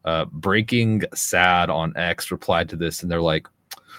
[0.06, 3.48] Uh, Breaking Sad on X replied to this, and they're like,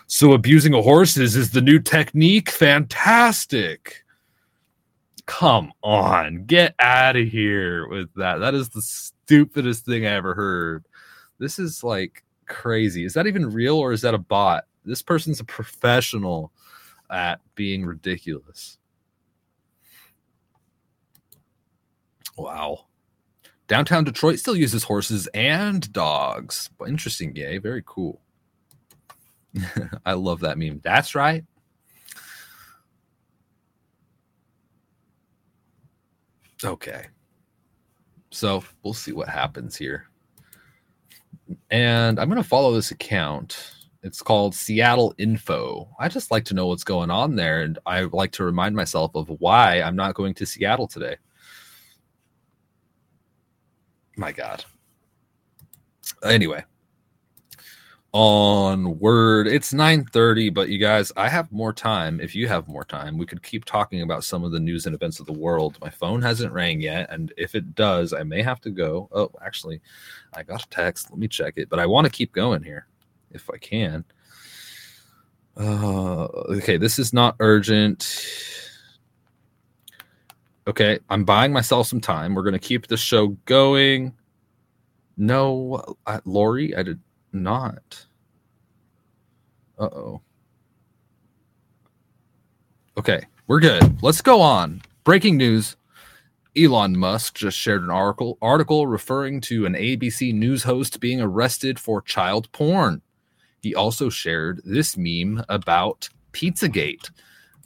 [0.07, 2.48] so abusing a horses is the new technique.
[2.48, 4.04] Fantastic.
[5.26, 8.38] Come on, get out of here with that.
[8.38, 10.84] That is the stupidest thing I ever heard.
[11.40, 13.04] This is like crazy.
[13.04, 14.64] Is that even real or is that a bot?
[14.84, 16.52] This person's a professional
[17.11, 18.78] at being ridiculous.
[22.36, 22.86] Wow.
[23.68, 26.70] Downtown Detroit still uses horses and dogs.
[26.86, 27.58] Interesting, gay.
[27.58, 28.20] Very cool.
[30.06, 30.80] I love that meme.
[30.84, 31.44] That's right.
[36.64, 37.06] Okay.
[38.30, 40.08] So we'll see what happens here.
[41.70, 43.72] And I'm going to follow this account.
[44.02, 45.88] It's called Seattle Info.
[45.98, 47.62] I just like to know what's going on there.
[47.62, 51.16] And I like to remind myself of why I'm not going to Seattle today.
[54.16, 54.64] My God.
[56.24, 56.64] Anyway,
[58.12, 62.18] on word it's 9:30 but you guys I have more time.
[62.18, 64.94] If you have more time we could keep talking about some of the news and
[64.94, 65.76] events of the world.
[65.82, 69.10] My phone hasn't rang yet and if it does I may have to go.
[69.12, 69.82] Oh actually
[70.32, 71.10] I got a text.
[71.10, 72.86] Let me check it but I want to keep going here
[73.32, 74.02] if I can.
[75.54, 76.24] Uh
[76.56, 78.65] okay this is not urgent
[80.66, 84.12] okay I'm buying myself some time we're going to keep the show going
[85.16, 87.00] no I, Lori I did
[87.36, 88.06] not.
[89.78, 90.20] Uh oh.
[92.98, 94.02] Okay, we're good.
[94.02, 94.82] Let's go on.
[95.04, 95.76] Breaking news.
[96.56, 101.78] Elon Musk just shared an article article referring to an ABC news host being arrested
[101.78, 103.02] for child porn.
[103.60, 107.10] He also shared this meme about Pizzagate.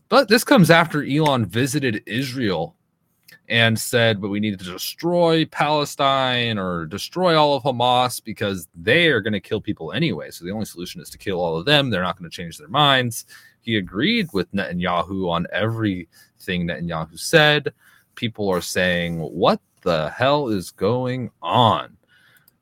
[0.09, 2.75] But this comes after Elon visited Israel
[3.51, 9.09] and said, but we need to destroy Palestine or destroy all of Hamas because they
[9.09, 10.31] are going to kill people anyway.
[10.31, 11.91] So the only solution is to kill all of them.
[11.91, 13.27] They're not going to change their minds.
[13.61, 17.75] He agreed with Netanyahu on everything Netanyahu said.
[18.15, 21.97] People are saying, what the hell is going on?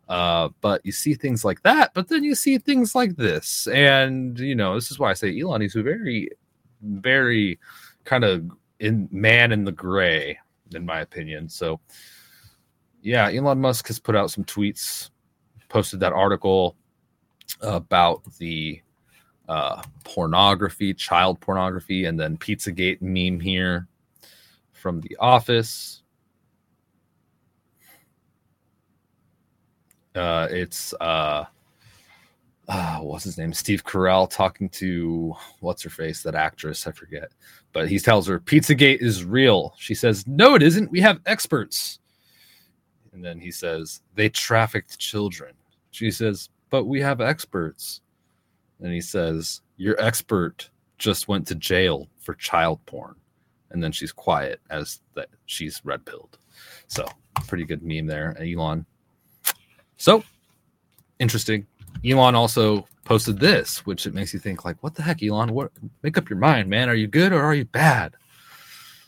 [0.09, 3.69] Uh, but you see things like that, but then you see things like this.
[3.69, 6.31] And, you know, this is why I say Elon is a very,
[6.81, 7.59] very
[8.05, 10.39] kind of in man in the gray
[10.75, 11.49] in my opinion.
[11.49, 11.81] So,
[13.03, 15.11] yeah, Elon Musk has put out some tweets,
[15.69, 16.77] posted that article
[17.61, 18.81] about the
[19.49, 23.87] uh, pornography, child pornography, and then Pizzagate meme here
[24.73, 26.03] from The Office.
[30.15, 31.45] Uh, it's uh,
[32.69, 33.53] uh, what's his name?
[33.53, 37.33] Steve Carell talking to what's her face, that actress, I forget.
[37.79, 39.73] But he tells her Pizzagate is real.
[39.79, 40.91] She says, No, it isn't.
[40.91, 42.01] We have experts.
[43.13, 45.55] And then he says, They trafficked children.
[45.93, 48.01] She says, But we have experts.
[48.81, 53.15] And he says, Your expert just went to jail for child porn.
[53.71, 56.37] And then she's quiet as that she's red pilled.
[56.89, 57.07] So
[57.47, 58.87] pretty good meme there, Elon.
[59.99, 60.25] So
[61.21, 61.65] interesting.
[62.05, 65.55] Elon also posted this, which it makes you think like, what the heck, Elon?
[65.55, 66.91] What make up your mind, man?
[66.91, 68.15] Are you good or are you bad?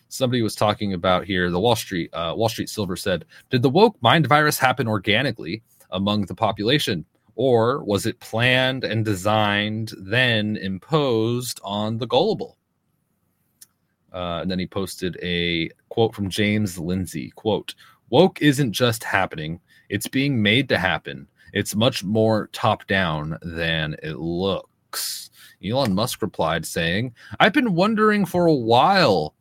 [0.09, 1.51] Somebody was talking about here.
[1.51, 5.63] The Wall Street uh, Wall Street Silver said, "Did the woke mind virus happen organically
[5.91, 12.57] among the population, or was it planned and designed, then imposed on the gullible?"
[14.15, 17.75] Uh, and then he posted a quote from James Lindsay: "Quote:
[18.09, 23.97] Woke isn't just happening; it's being made to happen." It's much more top down than
[24.03, 25.31] it looks.
[25.65, 29.35] Elon Musk replied, saying, I've been wondering for a while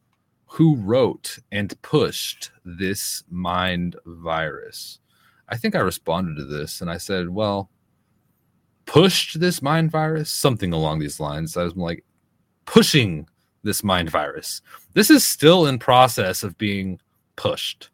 [0.45, 4.99] who wrote and pushed this mind virus.
[5.47, 7.69] I think I responded to this and I said, Well,
[8.85, 10.29] pushed this mind virus?
[10.29, 11.55] Something along these lines.
[11.55, 12.03] I was like,
[12.65, 13.27] pushing
[13.63, 14.61] this mind virus.
[14.93, 16.99] This is still in process of being
[17.35, 17.89] pushed.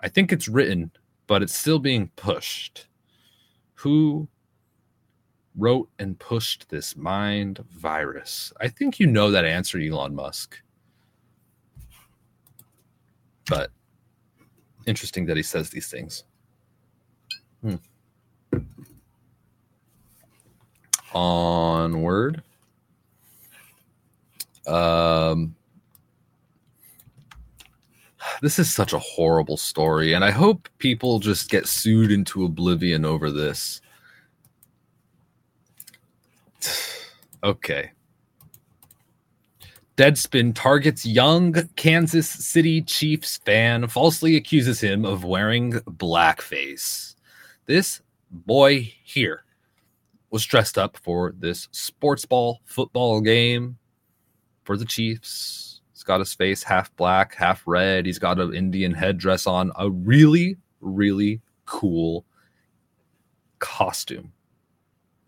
[0.00, 0.90] I think it's written,
[1.26, 2.87] but it's still being pushed.
[3.78, 4.26] Who
[5.56, 8.52] wrote and pushed this mind virus?
[8.60, 10.60] I think you know that answer, Elon Musk.
[13.48, 13.70] But
[14.86, 16.24] interesting that he says these things.
[17.62, 17.76] Hmm.
[21.14, 22.42] Onward.
[24.66, 25.54] Um,
[28.40, 33.04] this is such a horrible story, and I hope people just get sued into oblivion
[33.04, 33.80] over this.
[37.44, 37.92] okay.
[39.96, 47.16] Deadspin targets young Kansas City Chiefs fan, falsely accuses him of wearing blackface.
[47.66, 49.44] This boy here
[50.30, 53.78] was dressed up for this sports ball football game
[54.62, 55.67] for the Chiefs
[56.08, 58.06] got his face half black, half red.
[58.06, 59.70] He's got an Indian headdress on.
[59.76, 62.24] A really, really cool
[63.60, 64.32] costume,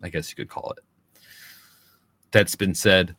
[0.03, 0.83] I guess you could call it.
[2.33, 3.15] That's been said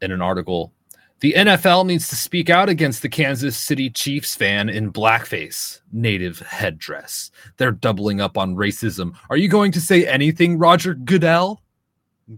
[0.00, 0.72] in an article.
[1.20, 6.40] The NFL needs to speak out against the Kansas City Chiefs fan in blackface, native
[6.40, 7.30] headdress.
[7.56, 9.14] They're doubling up on racism.
[9.30, 11.61] Are you going to say anything, Roger Goodell?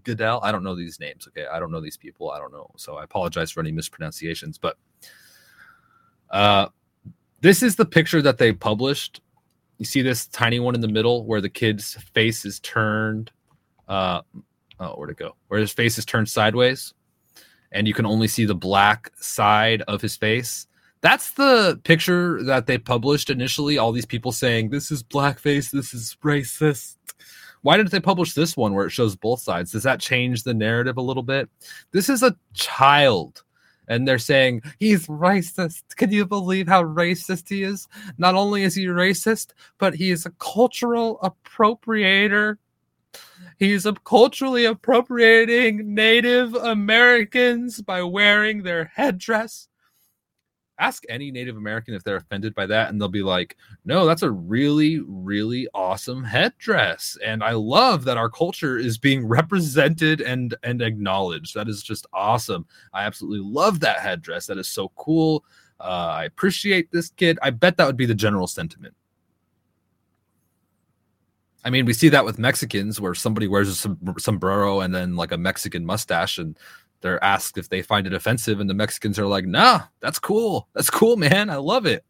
[0.02, 0.40] Goodell.
[0.42, 1.28] I don't know these names.
[1.28, 2.30] Okay, I don't know these people.
[2.30, 2.70] I don't know.
[2.76, 4.58] So I apologize for any mispronunciations.
[4.58, 4.76] But
[6.30, 6.68] uh,
[7.40, 9.20] this is the picture that they published.
[9.78, 13.30] You see this tiny one in the middle where the kid's face is turned.
[13.88, 14.22] Uh,
[14.80, 15.36] oh, where'd it go?
[15.48, 16.94] Where his face is turned sideways,
[17.72, 20.66] and you can only see the black side of his face.
[21.00, 23.76] That's the picture that they published initially.
[23.76, 26.96] All these people saying this is blackface, this is racist.
[27.64, 29.72] Why didn't they publish this one where it shows both sides?
[29.72, 31.48] Does that change the narrative a little bit?
[31.92, 33.42] This is a child
[33.88, 35.82] and they're saying he's racist.
[35.96, 37.88] Can you believe how racist he is?
[38.18, 42.58] Not only is he racist, but he is a cultural appropriator.
[43.58, 49.68] He's culturally appropriating Native Americans by wearing their headdress
[50.78, 54.22] ask any Native American if they're offended by that, and they'll be like, no, that's
[54.22, 57.16] a really, really awesome headdress.
[57.24, 61.54] And I love that our culture is being represented and and acknowledged.
[61.54, 62.66] That is just awesome.
[62.92, 64.46] I absolutely love that headdress.
[64.46, 65.44] That is so cool.
[65.80, 67.38] Uh, I appreciate this kid.
[67.42, 68.94] I bet that would be the general sentiment.
[71.64, 75.32] I mean, we see that with Mexicans where somebody wears a sombrero and then like
[75.32, 76.58] a Mexican mustache, and
[77.04, 80.68] they're asked if they find it offensive, and the Mexicans are like, "Nah, that's cool.
[80.74, 81.50] That's cool, man.
[81.50, 82.02] I love it."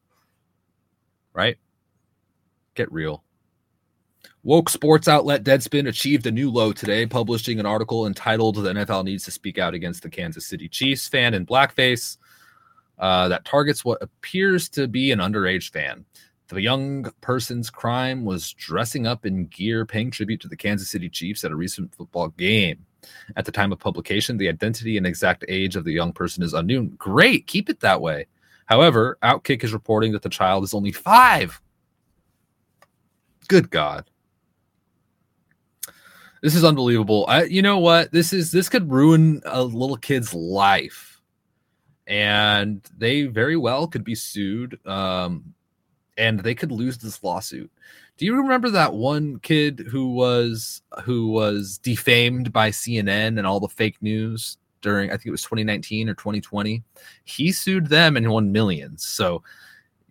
[1.34, 1.56] Right?
[2.74, 3.24] Get real.
[4.44, 9.04] Woke sports outlet Deadspin achieved a new low today, publishing an article entitled "The NFL
[9.04, 12.16] Needs to Speak Out Against the Kansas City Chiefs Fan in Blackface."
[12.96, 16.04] Uh, that targets what appears to be an underage fan.
[16.46, 21.08] The young person's crime was dressing up in gear, paying tribute to the Kansas City
[21.08, 22.86] Chiefs at a recent football game.
[23.36, 26.54] At the time of publication, the identity and exact age of the young person is
[26.54, 26.94] unknown.
[26.98, 28.26] Great, keep it that way.
[28.66, 31.60] However, Outkick is reporting that the child is only five.
[33.48, 34.10] Good God.
[36.42, 37.24] This is unbelievable.
[37.26, 38.12] I, you know what?
[38.12, 41.22] This is this could ruin a little kid's life,
[42.06, 45.54] and they very well could be sued, um,
[46.18, 47.70] and they could lose this lawsuit.
[48.16, 53.58] Do you remember that one kid who was who was defamed by CNN and all
[53.58, 56.82] the fake news during I think it was 2019 or 2020?
[57.24, 59.04] He sued them and won millions.
[59.04, 59.42] So,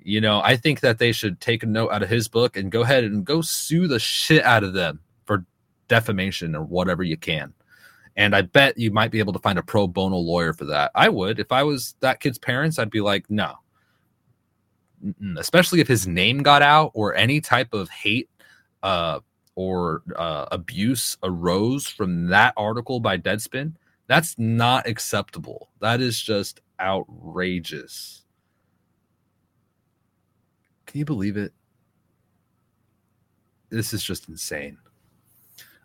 [0.03, 2.71] you know, I think that they should take a note out of his book and
[2.71, 5.45] go ahead and go sue the shit out of them for
[5.87, 7.53] defamation or whatever you can.
[8.17, 10.91] And I bet you might be able to find a pro bono lawyer for that.
[10.93, 11.39] I would.
[11.39, 13.55] If I was that kid's parents, I'd be like, no,
[15.37, 18.29] especially if his name got out or any type of hate
[18.83, 19.19] uh,
[19.55, 23.73] or uh, abuse arose from that article by Deadspin,
[24.07, 25.69] that's not acceptable.
[25.79, 28.23] That is just outrageous.
[30.85, 31.53] Can you believe it?
[33.69, 34.77] This is just insane.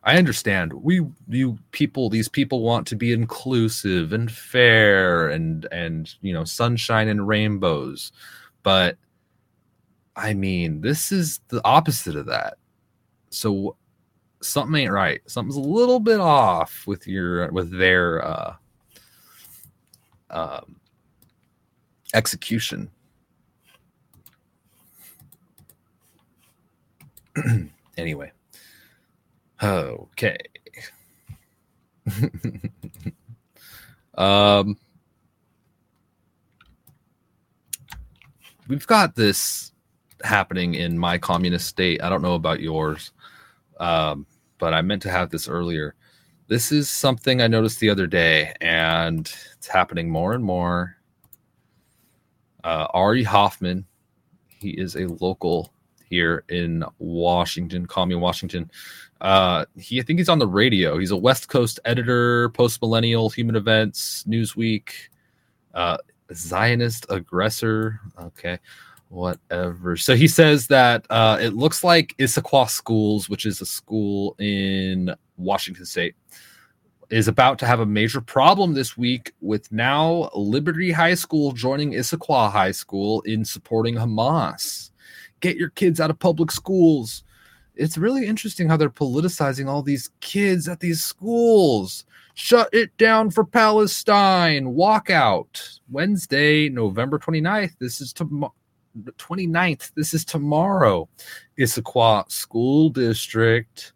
[0.05, 0.73] I understand.
[0.73, 6.45] We you people these people want to be inclusive and fair and and you know
[6.45, 8.13] sunshine and rainbows.
[8.63, 8.97] But
[10.19, 12.59] I mean, this is the opposite of that.
[13.31, 13.77] So
[14.43, 15.21] something ain't right.
[15.27, 18.57] Something's a little bit off with your with their uh
[20.31, 20.81] um
[22.15, 22.91] execution.
[27.97, 28.33] anyway.
[29.63, 30.37] Okay.
[34.17, 34.77] um
[38.67, 39.73] we've got this
[40.23, 42.03] happening in my communist state.
[42.03, 43.13] I don't know about yours.
[43.79, 44.27] Um,
[44.59, 45.95] but I meant to have this earlier.
[46.49, 50.97] This is something I noticed the other day, and it's happening more and more.
[52.65, 53.87] Uh, Ari Hoffman,
[54.49, 55.73] he is a local
[56.09, 58.71] here in Washington, me Washington.
[59.21, 60.99] Uh, he, I think he's on the radio.
[60.99, 64.91] He's a West Coast editor, post millennial, human events, Newsweek,
[65.75, 65.99] uh,
[66.33, 68.01] Zionist aggressor.
[68.19, 68.59] Okay,
[69.09, 69.97] whatever.
[69.97, 75.15] So he says that uh, it looks like Issaquah Schools, which is a school in
[75.37, 76.15] Washington State,
[77.11, 81.93] is about to have a major problem this week with now Liberty High School joining
[81.93, 84.91] Issaquah High School in supporting Hamas.
[85.41, 87.25] Get your kids out of public schools.
[87.77, 92.05] It's really interesting how they're politicizing all these kids at these schools.
[92.35, 94.75] Shut it down for Palestine.
[94.75, 95.81] Walkout.
[95.91, 97.79] Wednesday, November 29th.
[97.79, 98.53] This is tomorrow.
[99.05, 99.93] 29th.
[99.95, 101.09] This is tomorrow.
[101.59, 103.93] Issaquah School District.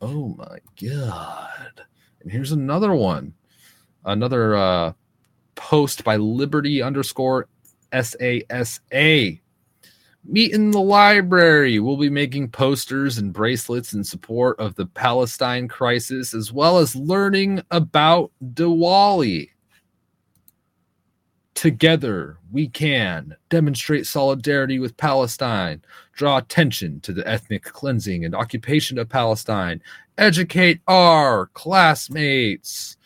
[0.00, 1.82] Oh my God.
[2.20, 3.34] And here's another one.
[4.04, 4.92] Another uh,
[5.54, 7.48] post by Liberty underscore
[7.92, 9.38] SASA.
[10.24, 11.80] Meet in the library.
[11.80, 16.94] We'll be making posters and bracelets in support of the Palestine crisis, as well as
[16.94, 19.48] learning about Diwali.
[21.54, 25.82] Together, we can demonstrate solidarity with Palestine,
[26.14, 29.82] draw attention to the ethnic cleansing and occupation of Palestine,
[30.18, 32.96] educate our classmates.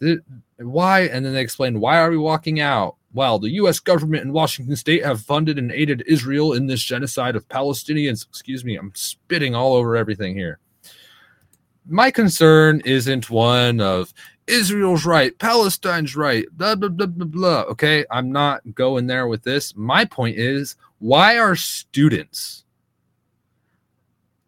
[0.00, 0.20] The,
[0.58, 1.02] why?
[1.02, 2.96] And then they explain why are we walking out?
[3.14, 3.78] Well, the U.S.
[3.78, 8.26] government and Washington State have funded and aided Israel in this genocide of Palestinians.
[8.26, 10.58] Excuse me, I'm spitting all over everything here.
[11.86, 14.14] My concern isn't one of
[14.46, 17.62] Israel's right, Palestine's right, blah, blah, blah, blah, blah.
[17.62, 19.76] Okay, I'm not going there with this.
[19.76, 22.64] My point is why are students?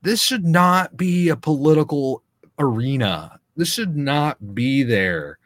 [0.02, 2.22] This should not be a political
[2.58, 3.40] arena.
[3.56, 5.38] This should not be there.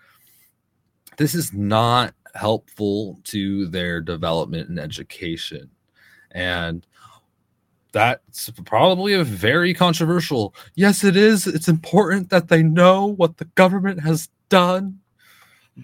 [1.17, 5.71] This is not helpful to their development and education.
[6.33, 6.87] And
[7.93, 10.55] that's probably a very controversial.
[10.75, 11.47] Yes, it is.
[11.47, 15.01] It's important that they know what the government has done.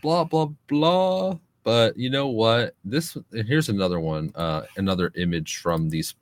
[0.02, 1.38] Blah blah blah.
[1.62, 2.74] But you know what?
[2.84, 4.32] This here's another one.
[4.34, 6.14] Uh, another image from these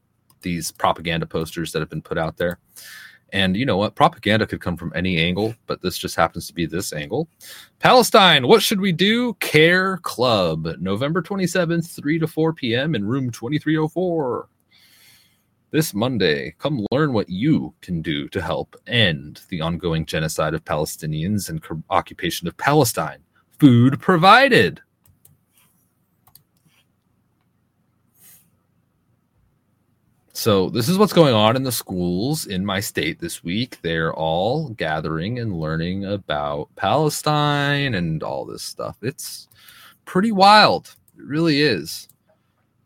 [0.42, 2.58] these propaganda posters that have been put out there.
[3.32, 3.94] And you know what?
[3.94, 7.28] Propaganda could come from any angle, but this just happens to be this angle.
[7.78, 9.32] Palestine, what should we do?
[9.34, 12.94] Care Club, November 27th, 3 to 4 p.m.
[12.94, 14.48] in room 2304.
[15.72, 20.66] This Monday, come learn what you can do to help end the ongoing genocide of
[20.66, 23.20] Palestinians and occupation of Palestine.
[23.58, 24.82] Food provided.
[30.34, 33.78] So, this is what's going on in the schools in my state this week.
[33.80, 38.98] They're all gathering and learning about Palestine and all this stuff.
[39.00, 39.48] It's
[40.04, 40.94] pretty wild.
[41.16, 42.10] It really is.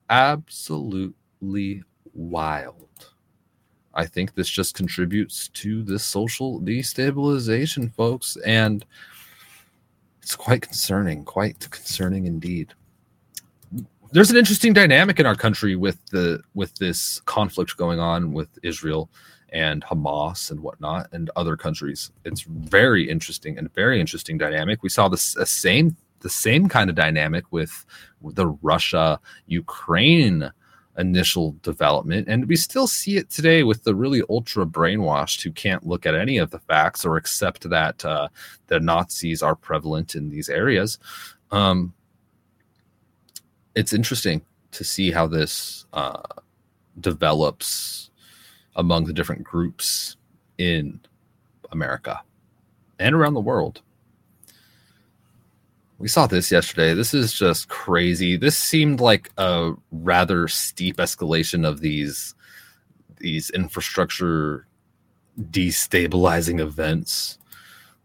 [0.08, 1.82] Absolutely
[2.16, 2.88] wild.
[3.94, 8.84] I think this just contributes to this social destabilization, folks, and
[10.22, 12.74] it's quite concerning, quite concerning indeed.
[14.12, 18.48] There's an interesting dynamic in our country with the with this conflict going on with
[18.62, 19.09] Israel
[19.51, 22.12] and Hamas and whatnot and other countries.
[22.24, 24.82] It's very interesting and very interesting dynamic.
[24.82, 27.84] We saw the same the same kind of dynamic with
[28.22, 30.51] the Russia Ukraine
[30.98, 32.28] initial development.
[32.28, 36.14] And we still see it today with the really ultra brainwashed who can't look at
[36.14, 38.28] any of the facts or accept that uh,
[38.68, 40.98] the Nazis are prevalent in these areas.
[41.51, 41.93] Um,
[43.74, 44.43] it's interesting
[44.73, 46.23] to see how this uh,
[47.01, 48.10] develops
[48.74, 50.16] among the different groups
[50.59, 51.01] in
[51.73, 52.20] America
[52.98, 53.82] and around the world.
[55.98, 56.93] We saw this yesterday.
[56.93, 58.36] This is just crazy.
[58.36, 62.35] This seemed like a rather steep escalation of these
[63.18, 64.66] these infrastructure
[65.40, 67.39] destabilizing events.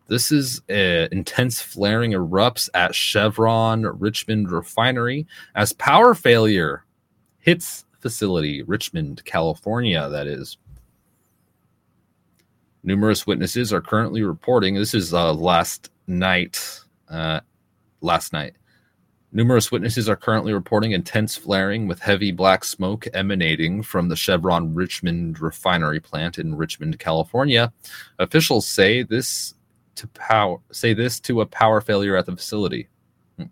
[0.08, 6.86] This is uh, intense flaring erupts at Chevron Richmond refinery as power failure
[7.40, 10.58] hits facility, Richmond, California, that is.
[12.84, 14.76] Numerous witnesses are currently reporting.
[14.76, 16.80] This is uh, last night.
[17.10, 17.42] Uh,
[18.02, 18.56] last night.
[19.34, 24.74] Numerous witnesses are currently reporting intense flaring with heavy black smoke emanating from the Chevron
[24.74, 27.72] Richmond refinery plant in Richmond, California.
[28.20, 29.54] Officials say this
[29.96, 32.90] to power say this to a power failure at the facility.
[33.38, 33.46] Hmm.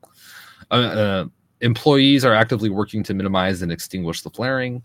[0.70, 1.26] Uh, uh,
[1.62, 4.84] employees are actively working to minimize and extinguish the flaring.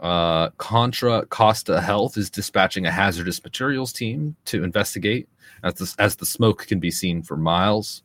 [0.00, 5.28] Uh, Contra Costa Health is dispatching a hazardous materials team to investigate
[5.62, 8.02] as the, as the smoke can be seen for miles.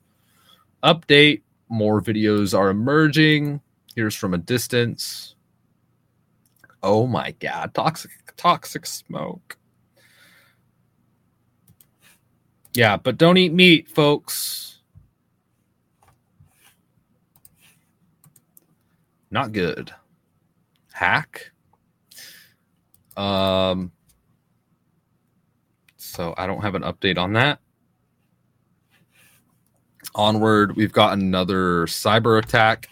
[0.84, 3.62] Update more videos are emerging.
[3.96, 5.36] Here's from a distance.
[6.84, 9.58] Oh my god, toxic toxic smoke.
[12.74, 14.80] Yeah, but don't eat meat, folks.
[19.32, 19.92] Not good.
[20.94, 21.52] Hack.
[23.18, 23.92] Um
[25.98, 27.60] so I don't have an update on that.
[30.16, 32.90] Onward, we've got another cyber attack.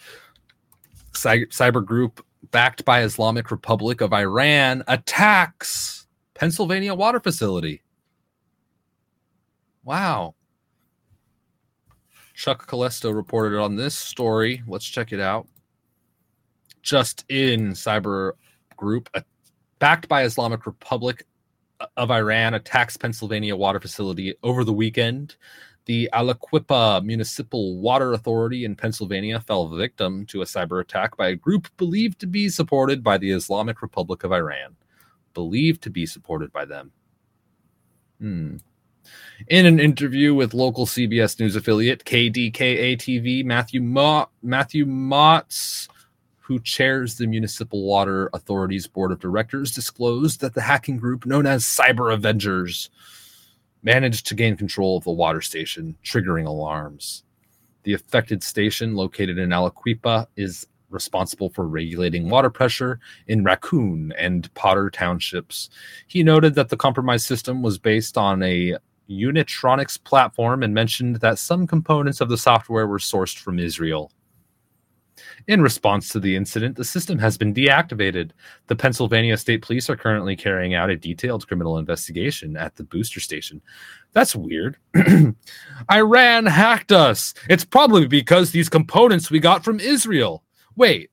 [1.14, 7.82] Cy- cyber group backed by Islamic Republic of Iran attacks Pennsylvania water facility.
[9.84, 10.36] Wow.
[12.34, 14.62] Chuck Callesto reported on this story.
[14.68, 15.48] Let's check it out.
[16.82, 18.34] Just in cyber
[18.76, 19.10] group
[19.80, 21.26] backed by Islamic Republic
[21.98, 25.36] of Iran attacks Pennsylvania water facility over the weekend.
[25.86, 31.36] The Aliquippa Municipal Water Authority in Pennsylvania fell victim to a cyber attack by a
[31.36, 34.76] group believed to be supported by the Islamic Republic of Iran.
[35.36, 36.92] Believed to be supported by them.
[38.20, 38.58] Hmm.
[39.48, 44.86] In an interview with local CBS News affiliate KDKA TV, Matthew Mott, Matthew
[46.40, 51.46] who chairs the Municipal Water Authority's board of directors, disclosed that the hacking group known
[51.46, 52.90] as Cyber Avengers
[53.86, 57.24] managed to gain control of the water station, triggering alarms.
[57.84, 64.52] The affected station, located in Aliquippa, is responsible for regulating water pressure in Raccoon and
[64.56, 65.70] Potter townships.
[66.08, 68.76] He noted that the compromised system was based on a
[69.08, 74.12] Unitronics platform and mentioned that some components of the software were sourced from Israel.
[75.48, 78.32] In response to the incident, the system has been deactivated.
[78.68, 83.20] The Pennsylvania State Police are currently carrying out a detailed criminal investigation at the booster
[83.20, 83.62] station.
[84.14, 84.78] That's weird.
[85.92, 87.34] Iran hacked us.
[87.50, 90.44] It's probably because these components we got from Israel.
[90.76, 91.12] Wait.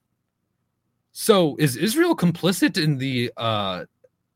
[1.11, 3.85] So is Israel complicit in the uh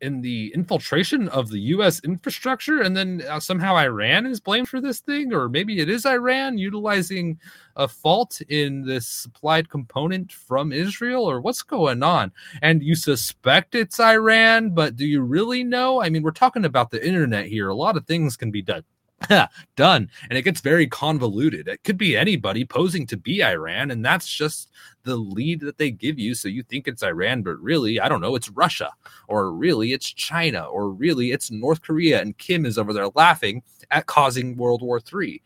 [0.01, 1.99] in the infiltration of the U.S.
[2.03, 6.05] infrastructure, and then uh, somehow Iran is blamed for this thing, or maybe it is
[6.05, 7.39] Iran utilizing
[7.75, 12.31] a fault in this supplied component from Israel, or what's going on?
[12.61, 16.01] And you suspect it's Iran, but do you really know?
[16.01, 17.69] I mean, we're talking about the internet here.
[17.69, 18.83] A lot of things can be done
[19.75, 20.09] done.
[20.29, 21.67] And it gets very convoluted.
[21.67, 24.69] It could be anybody posing to be iran and that's just
[25.03, 26.35] the lead that they give you.
[26.35, 28.91] So you think it's iran but really i don't know it's russia
[29.27, 33.61] or really it's china or really it's north korea and kim is over there laughing
[33.91, 35.41] at causing world war iii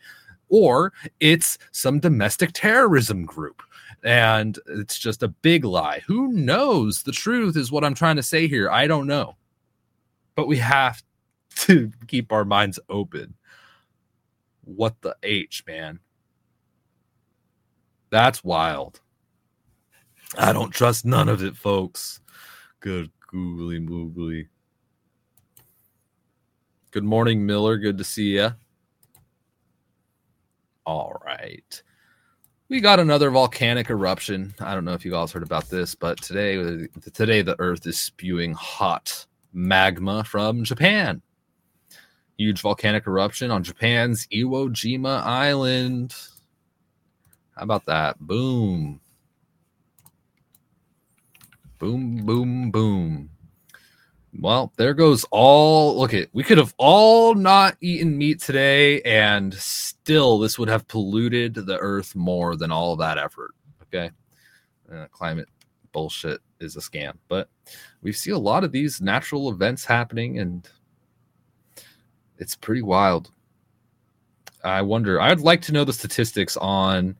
[0.49, 3.61] or it's some domestic terrorism group
[4.03, 6.01] and it's just a big lie.
[6.07, 7.03] Who knows?
[7.03, 8.69] The truth is what i'm trying to say here.
[8.69, 9.35] I don't know.
[10.35, 11.03] But we have
[11.55, 13.35] to keep our minds open
[14.63, 15.99] what the H, man?
[18.09, 18.99] That's wild.
[20.37, 22.19] I don't trust none of it, folks.
[22.79, 24.47] Good googly moogly.
[26.91, 27.77] Good morning, Miller.
[27.77, 28.51] Good to see you.
[30.85, 31.83] All right.
[32.67, 34.53] We got another volcanic eruption.
[34.59, 37.99] I don't know if you guys heard about this, but today today the earth is
[37.99, 41.21] spewing hot magma from Japan
[42.41, 46.15] huge volcanic eruption on Japan's Iwo Jima Island.
[47.55, 48.19] How about that?
[48.19, 48.99] Boom.
[51.77, 53.29] Boom, boom, boom.
[54.39, 55.99] Well, there goes all.
[55.99, 60.87] Look at we could have all not eaten meat today, and still this would have
[60.87, 63.51] polluted the earth more than all of that effort.
[63.83, 64.09] Okay,
[64.91, 65.49] uh, climate
[65.91, 67.13] bullshit is a scam.
[67.27, 67.49] But
[68.01, 70.67] we see a lot of these natural events happening, and
[72.41, 73.31] it's pretty wild.
[74.63, 75.21] I wonder.
[75.21, 77.15] I'd like to know the statistics on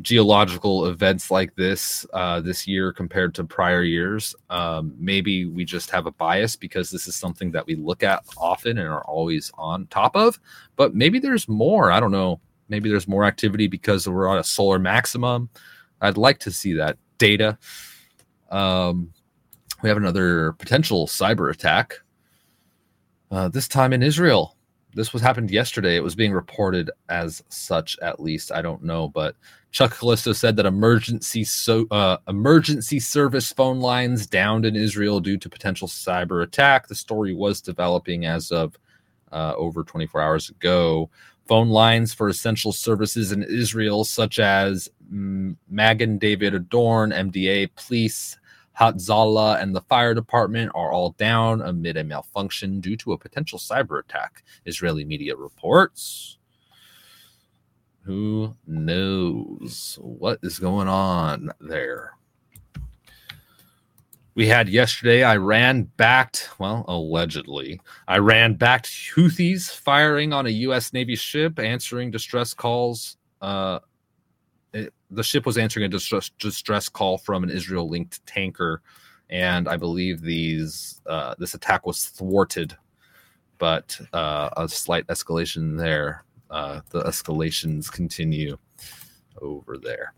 [0.00, 4.34] geological events like this uh, this year compared to prior years.
[4.48, 8.24] Um, maybe we just have a bias because this is something that we look at
[8.38, 10.40] often and are always on top of.
[10.76, 11.92] But maybe there's more.
[11.92, 12.40] I don't know.
[12.68, 15.50] Maybe there's more activity because we're on a solar maximum.
[16.00, 17.58] I'd like to see that data.
[18.50, 19.12] Um,
[19.82, 22.00] we have another potential cyber attack.
[23.30, 24.56] Uh, this time in Israel
[24.94, 25.96] this was happened yesterday.
[25.96, 28.52] It was being reported as such, at least.
[28.52, 29.36] I don't know, but
[29.70, 35.38] Chuck Callesto said that emergency so uh, emergency service phone lines downed in Israel due
[35.38, 36.88] to potential cyber attack.
[36.88, 38.78] The story was developing as of
[39.32, 41.10] uh, over 24 hours ago.
[41.48, 48.38] Phone lines for essential services in Israel, such as Magen David Adom, MDA, police,
[48.78, 53.58] Hatzalah and the fire department are all down amid a malfunction due to a potential
[53.58, 54.42] cyber attack.
[54.64, 56.38] Israeli media reports.
[58.04, 62.12] Who knows what is going on there?
[64.34, 70.94] We had yesterday Iran backed, well, allegedly, Iran backed Houthis firing on a U.S.
[70.94, 73.80] Navy ship, answering distress calls uh,
[75.12, 78.82] the ship was answering a distress, distress call from an Israel linked tanker,
[79.30, 82.76] and I believe these uh, this attack was thwarted,
[83.58, 86.24] but uh, a slight escalation there.
[86.50, 88.58] Uh, the escalations continue
[89.40, 90.12] over there.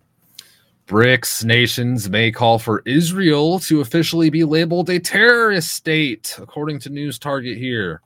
[0.87, 6.91] BRICS nations may call for Israel to officially be labeled a terrorist state, according to
[6.91, 8.03] News Target here.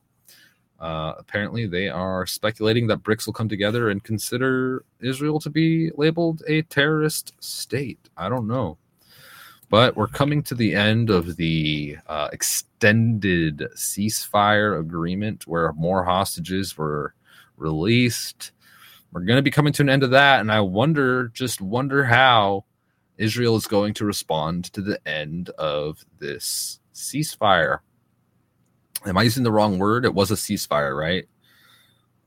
[0.78, 5.90] Uh, apparently, they are speculating that BRICS will come together and consider Israel to be
[5.96, 8.08] labeled a terrorist state.
[8.16, 8.78] I don't know.
[9.70, 16.78] But we're coming to the end of the uh, extended ceasefire agreement where more hostages
[16.78, 17.14] were
[17.56, 18.52] released.
[19.12, 20.40] We're going to be coming to an end of that.
[20.40, 22.64] And I wonder, just wonder how
[23.18, 27.80] Israel is going to respond to the end of this ceasefire
[29.06, 30.04] am I using the wrong word?
[30.04, 31.28] It was a ceasefire, right?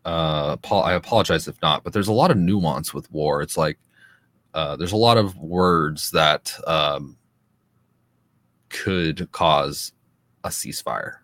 [0.03, 3.41] Uh, Paul, I apologize if not, but there's a lot of nuance with war.
[3.41, 3.77] It's like
[4.53, 7.17] uh, there's a lot of words that um,
[8.69, 9.93] could cause
[10.43, 11.17] a ceasefire,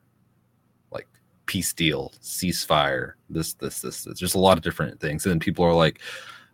[0.91, 1.07] like
[1.45, 4.03] peace deal, ceasefire, this, this, this.
[4.03, 5.99] There's just a lot of different things, and people are like,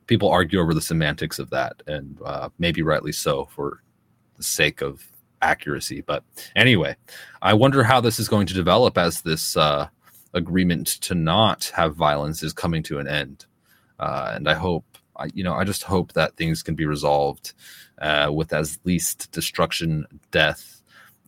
[0.08, 3.84] people argue over the semantics of that, and uh, maybe rightly so for
[4.38, 5.04] the sake of
[5.44, 6.02] accuracy.
[6.02, 6.24] But
[6.56, 6.96] anyway,
[7.42, 9.88] I wonder how this is going to develop as this uh,
[10.34, 13.46] agreement to not have violence is coming to an end.
[14.00, 17.54] Uh, and I hope, I, you know, I just hope that things can be resolved
[18.02, 20.82] uh, with as least destruction, death,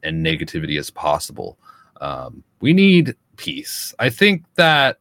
[0.03, 1.57] and negativity as possible.
[2.01, 3.93] Um, we need peace.
[3.99, 4.99] I think that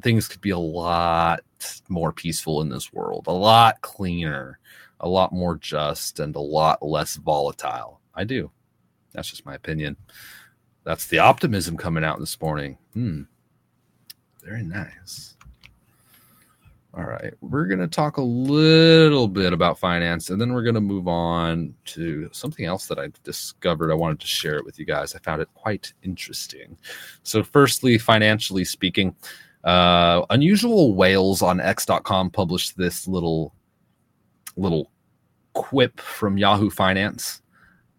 [0.00, 1.40] things could be a lot
[1.88, 4.58] more peaceful in this world, a lot cleaner,
[5.00, 8.00] a lot more just, and a lot less volatile.
[8.14, 8.50] I do.
[9.12, 9.96] That's just my opinion.
[10.84, 12.78] That's the optimism coming out this morning.
[12.94, 13.22] Hmm.
[14.42, 15.36] Very nice.
[16.94, 17.32] All right.
[17.40, 21.08] We're going to talk a little bit about finance and then we're going to move
[21.08, 23.90] on to something else that I discovered.
[23.90, 25.14] I wanted to share it with you guys.
[25.14, 26.76] I found it quite interesting.
[27.22, 29.14] So, firstly, financially speaking,
[29.64, 33.54] uh, Unusual Whales on X.com published this little
[34.56, 34.90] little
[35.54, 37.41] quip from Yahoo Finance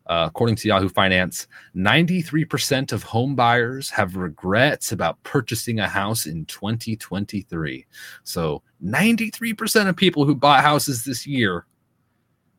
[0.07, 6.25] uh, according to Yahoo Finance, 93% of home buyers have regrets about purchasing a house
[6.25, 7.85] in 2023.
[8.23, 11.65] So, 93% of people who bought houses this year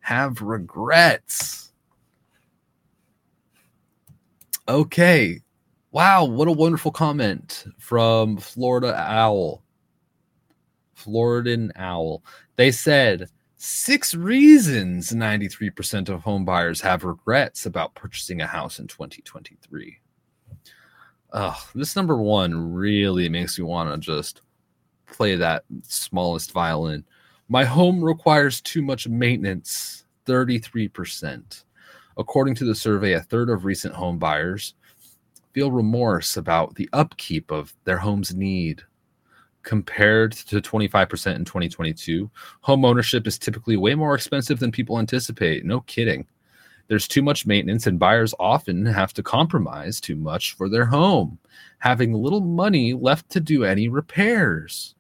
[0.01, 1.73] have regrets.
[4.69, 5.41] Okay.
[5.91, 9.63] Wow, what a wonderful comment from Florida Owl.
[10.97, 12.25] Floridan Owl.
[12.57, 13.29] They said
[13.67, 20.01] Six reasons 93% of home buyers have regrets about purchasing a house in 2023.
[21.33, 24.43] Oh, this number one really makes me want to just
[25.07, 27.07] play that smallest violin.
[27.49, 31.65] My home requires too much maintenance, 33%.
[32.19, 34.75] According to the survey, a third of recent home buyers
[35.55, 38.83] feel remorse about the upkeep of their home's need
[39.65, 42.31] compared to 25% in 2022.
[42.61, 45.65] Home ownership is typically way more expensive than people anticipate.
[45.65, 46.27] No kidding.
[46.87, 51.39] There's too much maintenance, and buyers often have to compromise too much for their home,
[51.79, 54.95] having little money left to do any repairs.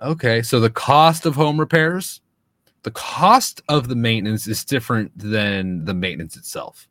[0.00, 2.22] Okay, so the cost of home repairs
[2.82, 6.88] the cost of the maintenance is different than the maintenance itself.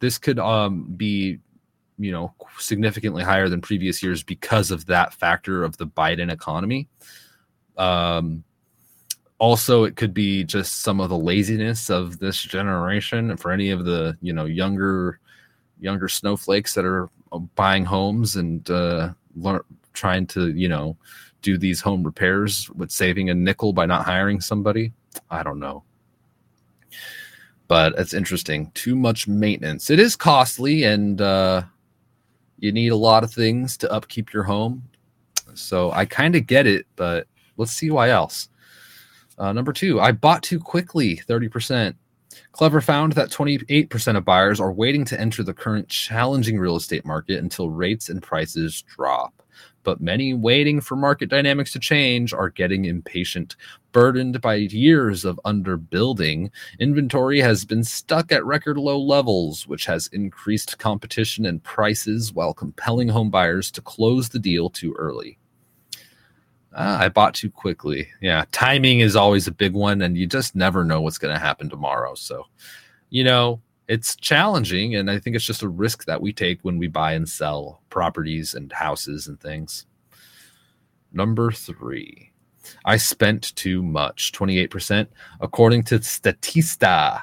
[0.00, 1.40] This could um, be,
[1.98, 6.88] you know, significantly higher than previous years because of that factor of the Biden economy.
[7.76, 8.44] Um,
[9.38, 13.30] also, it could be just some of the laziness of this generation.
[13.30, 15.20] And for any of the you know younger
[15.80, 17.08] younger snowflakes that are
[17.54, 19.60] buying homes and uh, learn,
[19.92, 20.96] trying to you know
[21.42, 24.92] do these home repairs with saving a nickel by not hiring somebody
[25.30, 25.84] I don't know.
[27.66, 28.70] But it's interesting.
[28.74, 29.90] Too much maintenance.
[29.90, 31.62] It is costly and uh,
[32.58, 34.82] you need a lot of things to upkeep your home.
[35.54, 37.26] So I kind of get it, but
[37.56, 38.48] let's see why else.
[39.38, 41.94] Uh, number two, I bought too quickly, 30%.
[42.52, 47.04] Clever found that 28% of buyers are waiting to enter the current challenging real estate
[47.04, 49.43] market until rates and prices drop
[49.84, 53.54] but many waiting for market dynamics to change are getting impatient.
[53.92, 56.50] Burdened by years of underbuilding,
[56.80, 62.52] inventory has been stuck at record low levels, which has increased competition and prices while
[62.52, 65.38] compelling home buyers to close the deal too early.
[66.76, 68.08] Ah, I bought too quickly.
[68.20, 71.40] Yeah, timing is always a big one, and you just never know what's going to
[71.40, 72.16] happen tomorrow.
[72.16, 72.46] So,
[73.10, 76.78] you know, it's challenging and i think it's just a risk that we take when
[76.78, 79.86] we buy and sell properties and houses and things.
[81.12, 82.32] Number three
[82.84, 85.06] i spent too much 28%
[85.40, 87.22] according to statista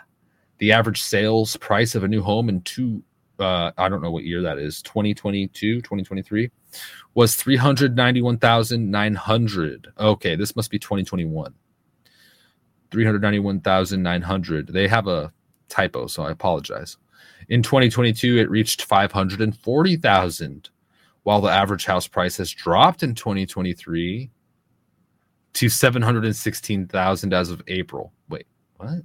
[0.60, 3.04] the average sales price of a new home in two
[3.40, 6.52] uh, i don't know what year that is 2022 2023
[7.16, 11.54] was 391900 okay this must be 2021
[12.92, 15.34] 391900 they have a
[15.72, 16.98] typo, so I apologize.
[17.50, 20.70] In 2022, it reached 540,000,
[21.24, 24.30] while the average house price has dropped in 2023
[25.54, 28.14] to 716,000 as of April.
[28.30, 28.46] Wait,
[28.78, 29.02] what?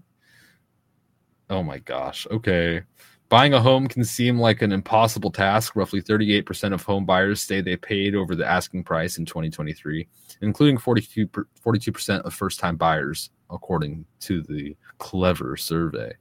[1.51, 2.27] Oh my gosh.
[2.31, 2.83] Okay.
[3.29, 5.75] Buying a home can seem like an impossible task.
[5.75, 10.07] Roughly 38% of home buyers say they paid over the asking price in 2023,
[10.43, 16.13] including 42, 42% of first time buyers, according to the Clever survey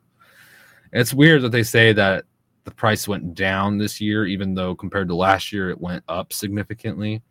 [0.93, 2.25] it's weird that they say that
[2.63, 6.33] the price went down this year, even though compared to last year it went up
[6.33, 7.21] significantly.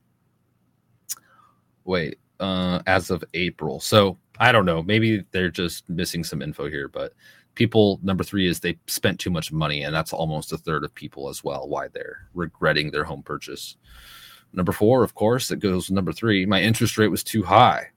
[1.84, 3.80] Wait, uh, as of April.
[3.80, 4.82] So I don't know.
[4.82, 7.12] Maybe they're just missing some info here, but
[7.54, 10.94] people number three is they spent too much money, and that's almost a third of
[10.94, 11.68] people as well.
[11.68, 13.76] Why they're regretting their home purchase.
[14.52, 16.46] Number four, of course, it goes number three.
[16.46, 17.88] My interest rate was too high.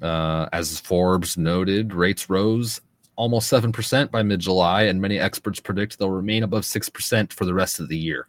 [0.00, 2.80] Uh, as Forbes noted, rates rose
[3.16, 7.54] almost 7% by mid July, and many experts predict they'll remain above 6% for the
[7.54, 8.28] rest of the year.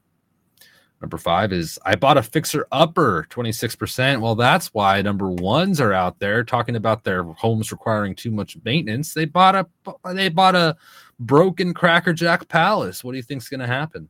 [1.04, 4.22] Number five is I bought a fixer upper, 26%.
[4.22, 8.56] Well, that's why number ones are out there talking about their homes requiring too much
[8.64, 9.14] maintenance.
[9.14, 9.68] They bought a
[10.14, 10.78] they bought a
[11.20, 13.04] broken crackerjack palace.
[13.04, 14.08] What do you think's gonna happen?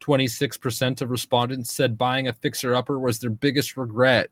[0.00, 4.28] 26% of respondents said buying a fixer upper was their biggest regret.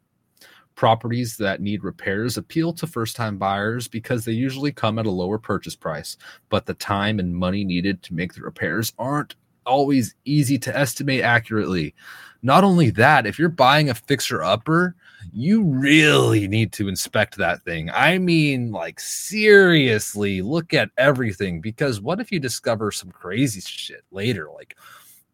[0.75, 5.11] Properties that need repairs appeal to first time buyers because they usually come at a
[5.11, 6.17] lower purchase price,
[6.49, 9.35] but the time and money needed to make the repairs aren't
[9.67, 11.95] always easy to estimate accurately.
[12.43, 14.97] Not only that, if you're buying a fixer upper,
[15.33, 17.89] you really need to inspect that thing.
[17.91, 24.03] I mean, like, seriously, look at everything because what if you discover some crazy shit
[24.11, 24.49] later?
[24.53, 24.77] Like,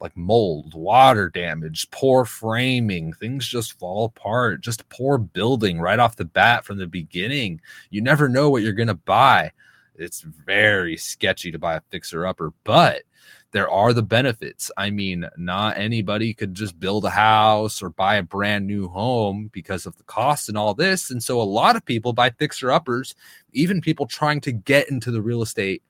[0.00, 6.16] like mold, water damage, poor framing, things just fall apart, just poor building right off
[6.16, 7.60] the bat from the beginning.
[7.90, 9.52] You never know what you're going to buy.
[9.96, 13.02] It's very sketchy to buy a fixer upper, but
[13.50, 14.70] there are the benefits.
[14.76, 19.50] I mean, not anybody could just build a house or buy a brand new home
[19.52, 21.10] because of the cost and all this.
[21.10, 23.14] And so a lot of people buy fixer uppers,
[23.52, 25.82] even people trying to get into the real estate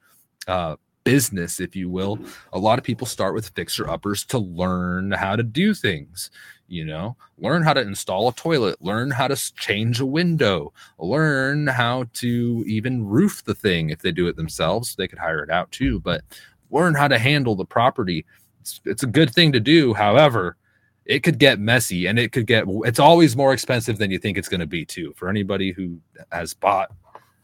[0.46, 0.76] uh,
[1.08, 2.30] business, if you will, mm-hmm.
[2.52, 6.30] a lot of people start with fixer uppers to learn how to do things.
[6.70, 11.66] You know, learn how to install a toilet, learn how to change a window, learn
[11.66, 14.94] how to even roof the thing if they do it themselves.
[14.94, 16.20] They could hire it out too, but
[16.70, 18.26] learn how to handle the property.
[18.60, 19.94] It's, it's a good thing to do.
[19.94, 20.58] However,
[21.06, 24.36] it could get messy and it could get, it's always more expensive than you think
[24.36, 25.14] it's going to be too.
[25.16, 25.98] For anybody who
[26.32, 26.90] has bought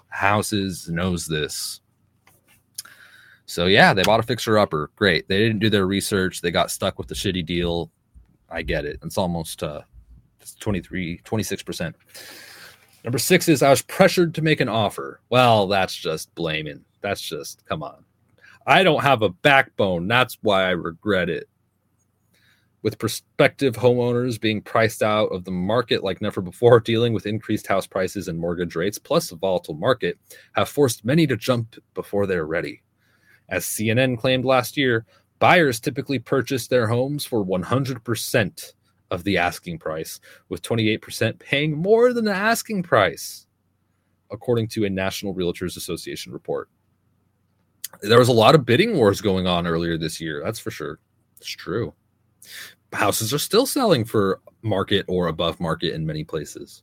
[0.08, 1.80] houses knows this
[3.46, 4.90] so yeah, they bought a fixer upper.
[4.96, 5.28] Great.
[5.28, 6.40] They didn't do their research.
[6.40, 7.90] They got stuck with the shitty deal.
[8.50, 9.00] I get it.
[9.04, 9.82] It's almost uh
[10.60, 11.94] 23, 26%.
[13.04, 15.20] Number six is I was pressured to make an offer.
[15.30, 16.84] Well, that's just blaming.
[17.02, 18.04] That's just come on.
[18.66, 20.08] I don't have a backbone.
[20.08, 21.48] That's why I regret it.
[22.82, 27.66] with prospective homeowners being priced out of the market like never before, dealing with increased
[27.66, 30.18] house prices and mortgage rates, plus a volatile market,
[30.54, 32.82] have forced many to jump before they're ready.
[33.48, 35.06] As CNN claimed last year,
[35.38, 38.72] buyers typically purchase their homes for 100%
[39.10, 43.46] of the asking price, with 28% paying more than the asking price,
[44.30, 46.68] according to a National Realtors Association report.
[48.02, 50.98] There was a lot of bidding wars going on earlier this year, that's for sure.
[51.36, 51.94] It's true
[52.94, 56.82] houses are still selling for market or above market in many places.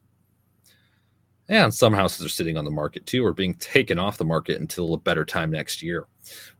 [1.49, 4.61] And some houses are sitting on the market too, or being taken off the market
[4.61, 6.07] until a better time next year,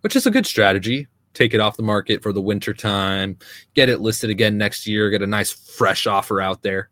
[0.02, 1.08] which is a good strategy.
[1.34, 3.38] Take it off the market for the winter time,
[3.74, 6.90] get it listed again next year, get a nice fresh offer out there.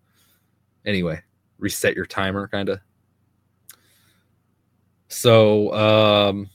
[0.86, 1.22] Anyway,
[1.58, 2.80] reset your timer, kind of.
[5.10, 6.50] So, um,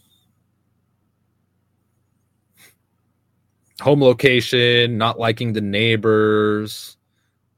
[3.80, 6.96] home location, not liking the neighbors,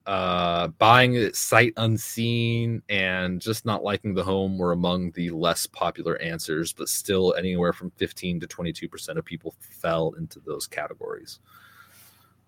[0.07, 5.67] uh, buying it sight unseen, and just not liking the home were among the less
[5.67, 11.41] popular answers, but still anywhere from 15 to 22% of people fell into those categories.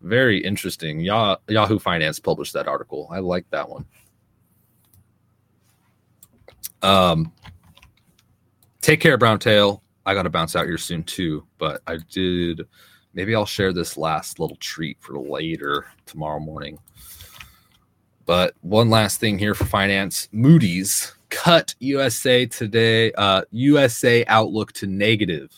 [0.00, 1.00] Very interesting.
[1.00, 3.08] Yahoo Finance published that article.
[3.10, 3.84] I like that one.
[6.82, 7.32] Um,
[8.80, 9.82] take care, Brown Tail.
[10.06, 12.62] I got to bounce out here soon too, but I did
[13.14, 16.78] maybe I'll share this last little treat for later tomorrow morning.
[18.28, 24.86] But one last thing here for finance Moody's cut USA today, uh, USA outlook to
[24.86, 25.50] negative.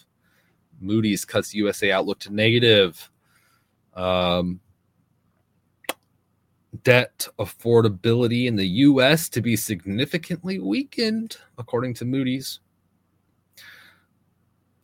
[0.81, 3.11] Moody's cuts USA outlook to negative.
[3.95, 4.61] Um,
[6.85, 12.61] debt affordability in the US to be significantly weakened, according to Moody's.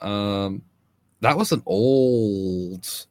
[0.00, 0.60] Um,
[1.20, 3.06] that was an old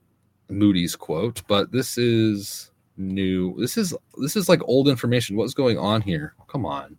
[0.50, 3.60] Moody's quote, but this is new.
[3.60, 5.36] This is this is like old information.
[5.36, 6.34] What's going on here?
[6.48, 6.98] Come on.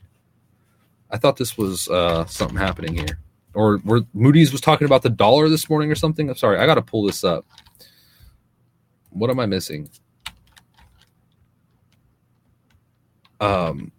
[1.10, 3.18] I thought this was uh, something happening here.
[3.54, 6.28] Or were Moody's was talking about the dollar this morning or something?
[6.28, 7.46] I'm sorry, I got to pull this up.
[9.10, 9.88] What am I missing?
[13.40, 13.92] Um,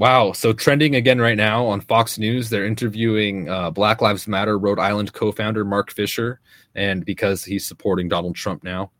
[0.00, 0.32] Wow.
[0.32, 4.78] So trending again right now on Fox News, they're interviewing uh, Black Lives Matter Rhode
[4.78, 6.40] Island co-founder Mark Fisher,
[6.74, 8.92] and because he's supporting Donald Trump now,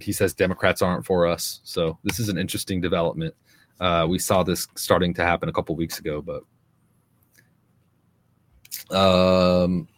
[0.00, 1.60] he says Democrats aren't for us.
[1.64, 3.34] So this is an interesting development.
[3.80, 6.44] Uh, we saw this starting to happen a couple weeks ago, but
[8.90, 9.88] um,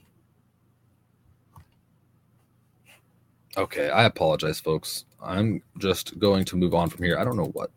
[3.57, 3.91] okay.
[3.91, 5.05] I apologize, folks.
[5.23, 7.19] I'm just going to move on from here.
[7.19, 7.71] I don't know what.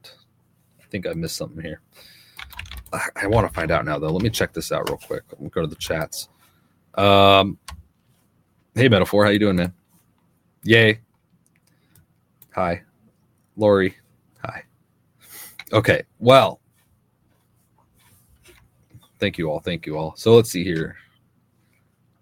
[0.80, 1.82] I think I missed something here.
[3.16, 4.10] I want to find out now though.
[4.10, 5.24] Let me check this out real quick.
[5.32, 6.28] Let me go to the chats.
[6.96, 7.60] Um,
[8.74, 9.74] hey Metaphor, how you doing, man?
[10.64, 11.00] Yay.
[12.60, 12.84] Hi,
[13.56, 13.96] Lori.
[14.44, 14.66] Hi.
[15.72, 16.04] Okay.
[16.20, 16.60] Well,
[19.18, 19.62] thank you all.
[19.62, 20.14] Thank you all.
[20.18, 20.98] So let's see here.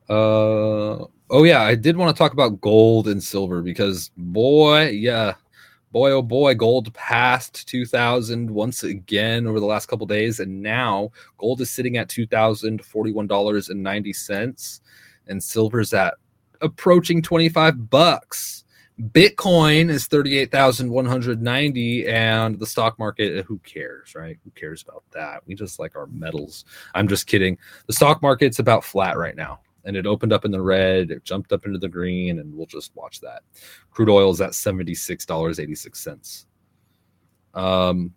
[0.08, 5.34] Uh oh yeah, I did want to talk about gold and silver because boy, yeah,
[5.92, 11.10] boy oh boy gold passed 2000 once again over the last couple days and now
[11.40, 14.80] gold is sitting at $2041.90
[15.30, 16.14] and silver's at
[16.62, 18.66] approaching 25 bucks
[19.00, 25.54] bitcoin is 38,190 and the stock market who cares right who cares about that we
[25.54, 26.66] just like our metals
[26.96, 27.56] i'm just kidding
[27.86, 31.24] the stock market's about flat right now and it opened up in the red, it
[31.24, 33.44] jumped up into the green, and we'll just watch that.
[33.90, 36.46] Crude oil is at $76.86.
[37.54, 38.14] Um,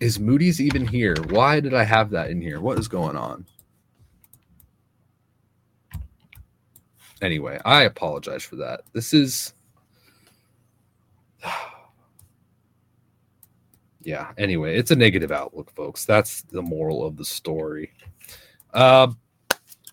[0.00, 1.16] is Moody's even here?
[1.30, 2.60] Why did I have that in here?
[2.60, 3.46] What is going on?
[7.24, 8.82] Anyway, I apologize for that.
[8.92, 9.54] This is.
[14.02, 16.04] yeah, anyway, it's a negative outlook, folks.
[16.04, 17.92] That's the moral of the story.
[18.74, 19.10] Uh,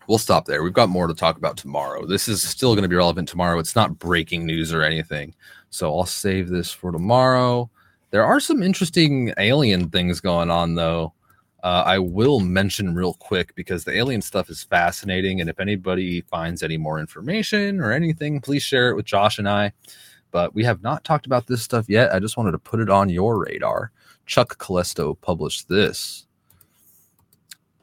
[0.07, 0.61] we'll stop there.
[0.61, 2.05] We've got more to talk about tomorrow.
[2.05, 3.59] This is still going to be relevant tomorrow.
[3.59, 5.33] It's not breaking news or anything.
[5.69, 7.69] So I'll save this for tomorrow.
[8.09, 11.13] There are some interesting alien things going on, though.
[11.63, 15.41] Uh, I will mention real quick because the alien stuff is fascinating.
[15.41, 19.47] And if anybody finds any more information or anything, please share it with Josh and
[19.47, 19.71] I.
[20.31, 22.13] But we have not talked about this stuff yet.
[22.13, 23.91] I just wanted to put it on your radar.
[24.25, 26.25] Chuck Callesto published this.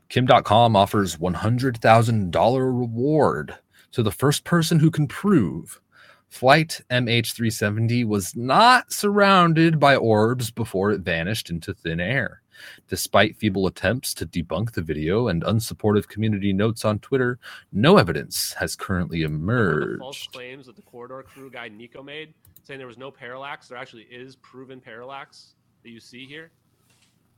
[0.08, 3.54] Kim Dotcom offers $100,000 reward
[3.92, 5.80] to the first person who can prove
[6.28, 12.42] Flight MH370 was not surrounded by orbs before it vanished into thin air.
[12.88, 17.38] Despite feeble attempts to debunk the video and unsupportive community notes on Twitter,
[17.72, 20.00] no evidence has currently emerged.
[20.00, 23.68] False claims that the corridor crew guy Nico made, saying there was no parallax.
[23.68, 26.50] There actually is proven parallax that you see here.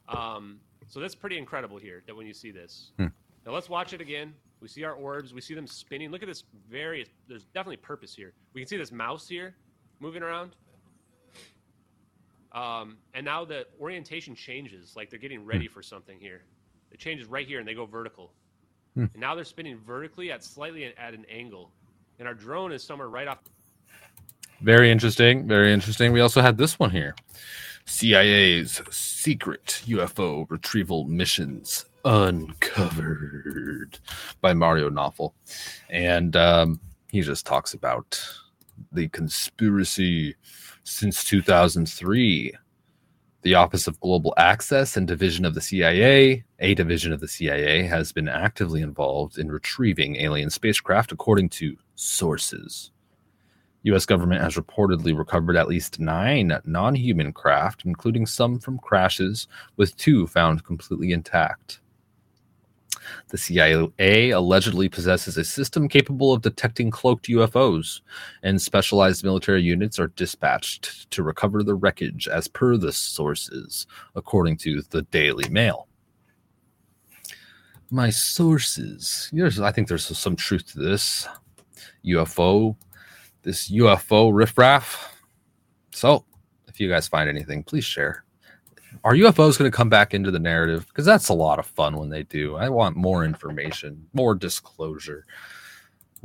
[0.08, 2.02] Um, so that's pretty incredible here.
[2.06, 3.06] That when you see this, Hmm.
[3.46, 4.34] now let's watch it again.
[4.60, 5.32] We see our orbs.
[5.32, 6.10] We see them spinning.
[6.10, 7.08] Look at this various.
[7.28, 8.32] There's definitely purpose here.
[8.52, 9.54] We can see this mouse here
[10.00, 10.54] moving around.
[12.52, 14.94] Um, and now the orientation changes.
[14.96, 16.42] Like they're getting ready for something here.
[16.90, 18.32] It changes right here, and they go vertical.
[18.94, 19.04] Hmm.
[19.12, 21.70] And now they're spinning vertically at slightly at an angle,
[22.18, 23.38] and our drone is somewhere right off.
[24.60, 25.46] Very interesting.
[25.46, 26.12] Very interesting.
[26.12, 27.14] We also had this one here
[27.86, 33.98] CIA's secret UFO retrieval missions uncovered
[34.40, 35.32] by Mario Nawfal.
[35.88, 38.22] And um, he just talks about
[38.92, 40.36] the conspiracy
[40.90, 42.52] since 2003.
[43.42, 47.84] The Office of Global Access and Division of the CIA, a division of the CIA,
[47.84, 52.90] has been actively involved in retrieving alien spacecraft, according to sources.
[53.84, 54.04] U.S.
[54.04, 60.26] government has reportedly recovered at least nine non-human craft, including some from crashes, with two
[60.26, 61.79] found completely intact.
[63.28, 68.00] The CIA allegedly possesses a system capable of detecting cloaked UFOs,
[68.42, 74.56] and specialized military units are dispatched to recover the wreckage, as per the sources, according
[74.58, 75.88] to the Daily Mail.
[77.90, 79.30] My sources.
[79.60, 81.26] I think there's some truth to this.
[82.04, 82.76] UFO
[83.42, 85.16] this UFO riffraff.
[85.92, 86.24] So,
[86.68, 88.24] if you guys find anything, please share.
[89.02, 90.86] Are UFOs going to come back into the narrative?
[90.88, 92.56] Because that's a lot of fun when they do.
[92.56, 95.24] I want more information, more disclosure.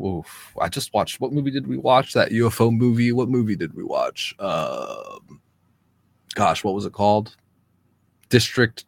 [0.03, 0.53] Oof.
[0.59, 1.21] I just watched.
[1.21, 2.13] What movie did we watch?
[2.13, 3.13] That UFO movie.
[3.13, 4.35] What movie did we watch?
[4.39, 5.39] Um,
[6.33, 7.37] gosh, what was it called?
[8.29, 8.85] District.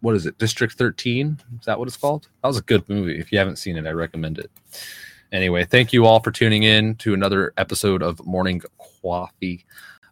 [0.00, 0.38] What is it?
[0.38, 1.40] District 13?
[1.60, 2.28] Is that what it's called?
[2.42, 3.18] That was a good movie.
[3.18, 4.50] If you haven't seen it, I recommend it.
[5.30, 9.64] Anyway, thank you all for tuning in to another episode of Morning Qoffee.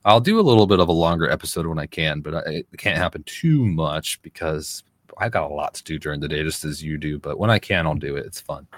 [0.06, 2.78] I'll do a little bit of a longer episode when I can, but I, it
[2.78, 4.84] can't happen too much because
[5.18, 7.18] I've got a lot to do during the day, just as you do.
[7.18, 8.24] But when I can, I'll do it.
[8.24, 8.68] It's fun.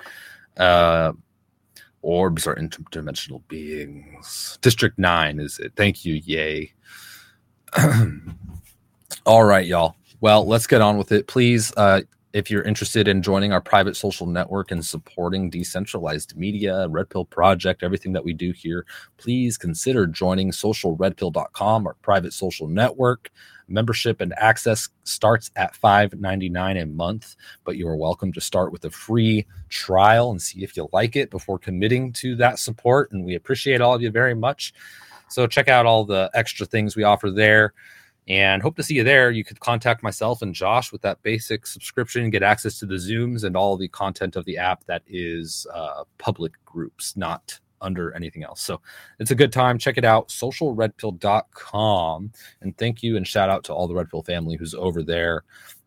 [0.57, 1.13] Uh,
[2.01, 4.59] orbs are interdimensional beings.
[4.63, 5.75] District 9 is it.
[5.77, 6.15] Thank you.
[6.15, 6.73] Yay.
[9.27, 9.97] all right, y'all.
[10.23, 11.27] Well, let's get on with it.
[11.27, 12.01] Please, uh,
[12.39, 17.25] if you're interested in joining our private social network and supporting decentralized media, Red Pill
[17.25, 18.87] Project, everything that we do here,
[19.17, 23.33] please consider joining socialredpill.com, our private social network.
[23.67, 27.35] Membership and access starts at $5.99 a month,
[27.65, 31.17] but you are welcome to start with a free trial and see if you like
[31.17, 33.11] it before committing to that support.
[33.11, 34.73] And we appreciate all of you very much.
[35.29, 37.75] So check out all the extra things we offer there
[38.29, 39.31] and hope to see you there.
[39.31, 43.43] You could contact myself and Josh with that basic subscription, get access to the Zooms
[43.43, 48.45] and all the content of the app that is uh, public groups, not under anything
[48.45, 48.61] else.
[48.61, 48.81] So
[49.19, 49.79] it's a good time.
[49.79, 52.33] Check it out, socialredpill.com.
[52.61, 55.45] And thank you and shout out to all the Red Pill family who's over there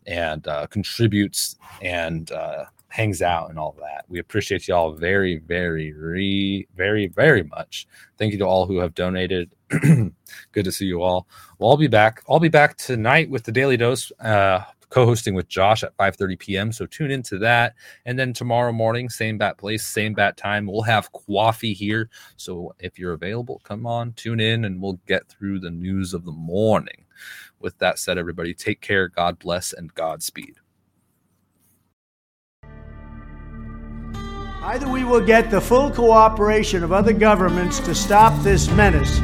[0.08, 4.06] and uh, contributes and uh, hangs out and all that.
[4.10, 7.88] We appreciate you all very, very, very, very, very much.
[8.18, 9.54] Thank you to all who have donated.
[10.52, 11.28] Good to see you all.
[11.58, 12.24] Well, I'll be back.
[12.30, 16.72] I'll be back tonight with the Daily Dose, uh, co-hosting with Josh at 5:30 p.m.
[16.72, 17.76] So tune into that.
[18.06, 20.68] And then tomorrow morning, same bat place, same bat time.
[20.68, 22.10] We'll have coffee here.
[22.36, 26.26] So if you're available, come on, tune in, and we'll get through the news of
[26.26, 27.06] the morning.
[27.60, 29.08] With that said, everybody, take care.
[29.08, 30.56] God bless and Godspeed.
[34.64, 39.20] Either we will get the full cooperation of other governments to stop this menace,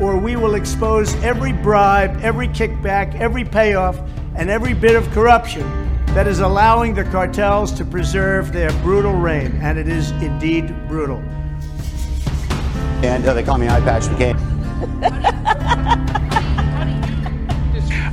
[0.00, 3.98] or we will expose every bribe, every kickback, every payoff,
[4.36, 5.62] and every bit of corruption
[6.14, 9.52] that is allowing the cartels to preserve their brutal reign.
[9.60, 11.18] And it is indeed brutal.
[13.02, 14.36] And uh, they call me Eye Patch McCain.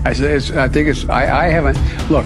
[0.06, 1.80] I said, I think it's, I, I haven't,
[2.12, 2.26] look,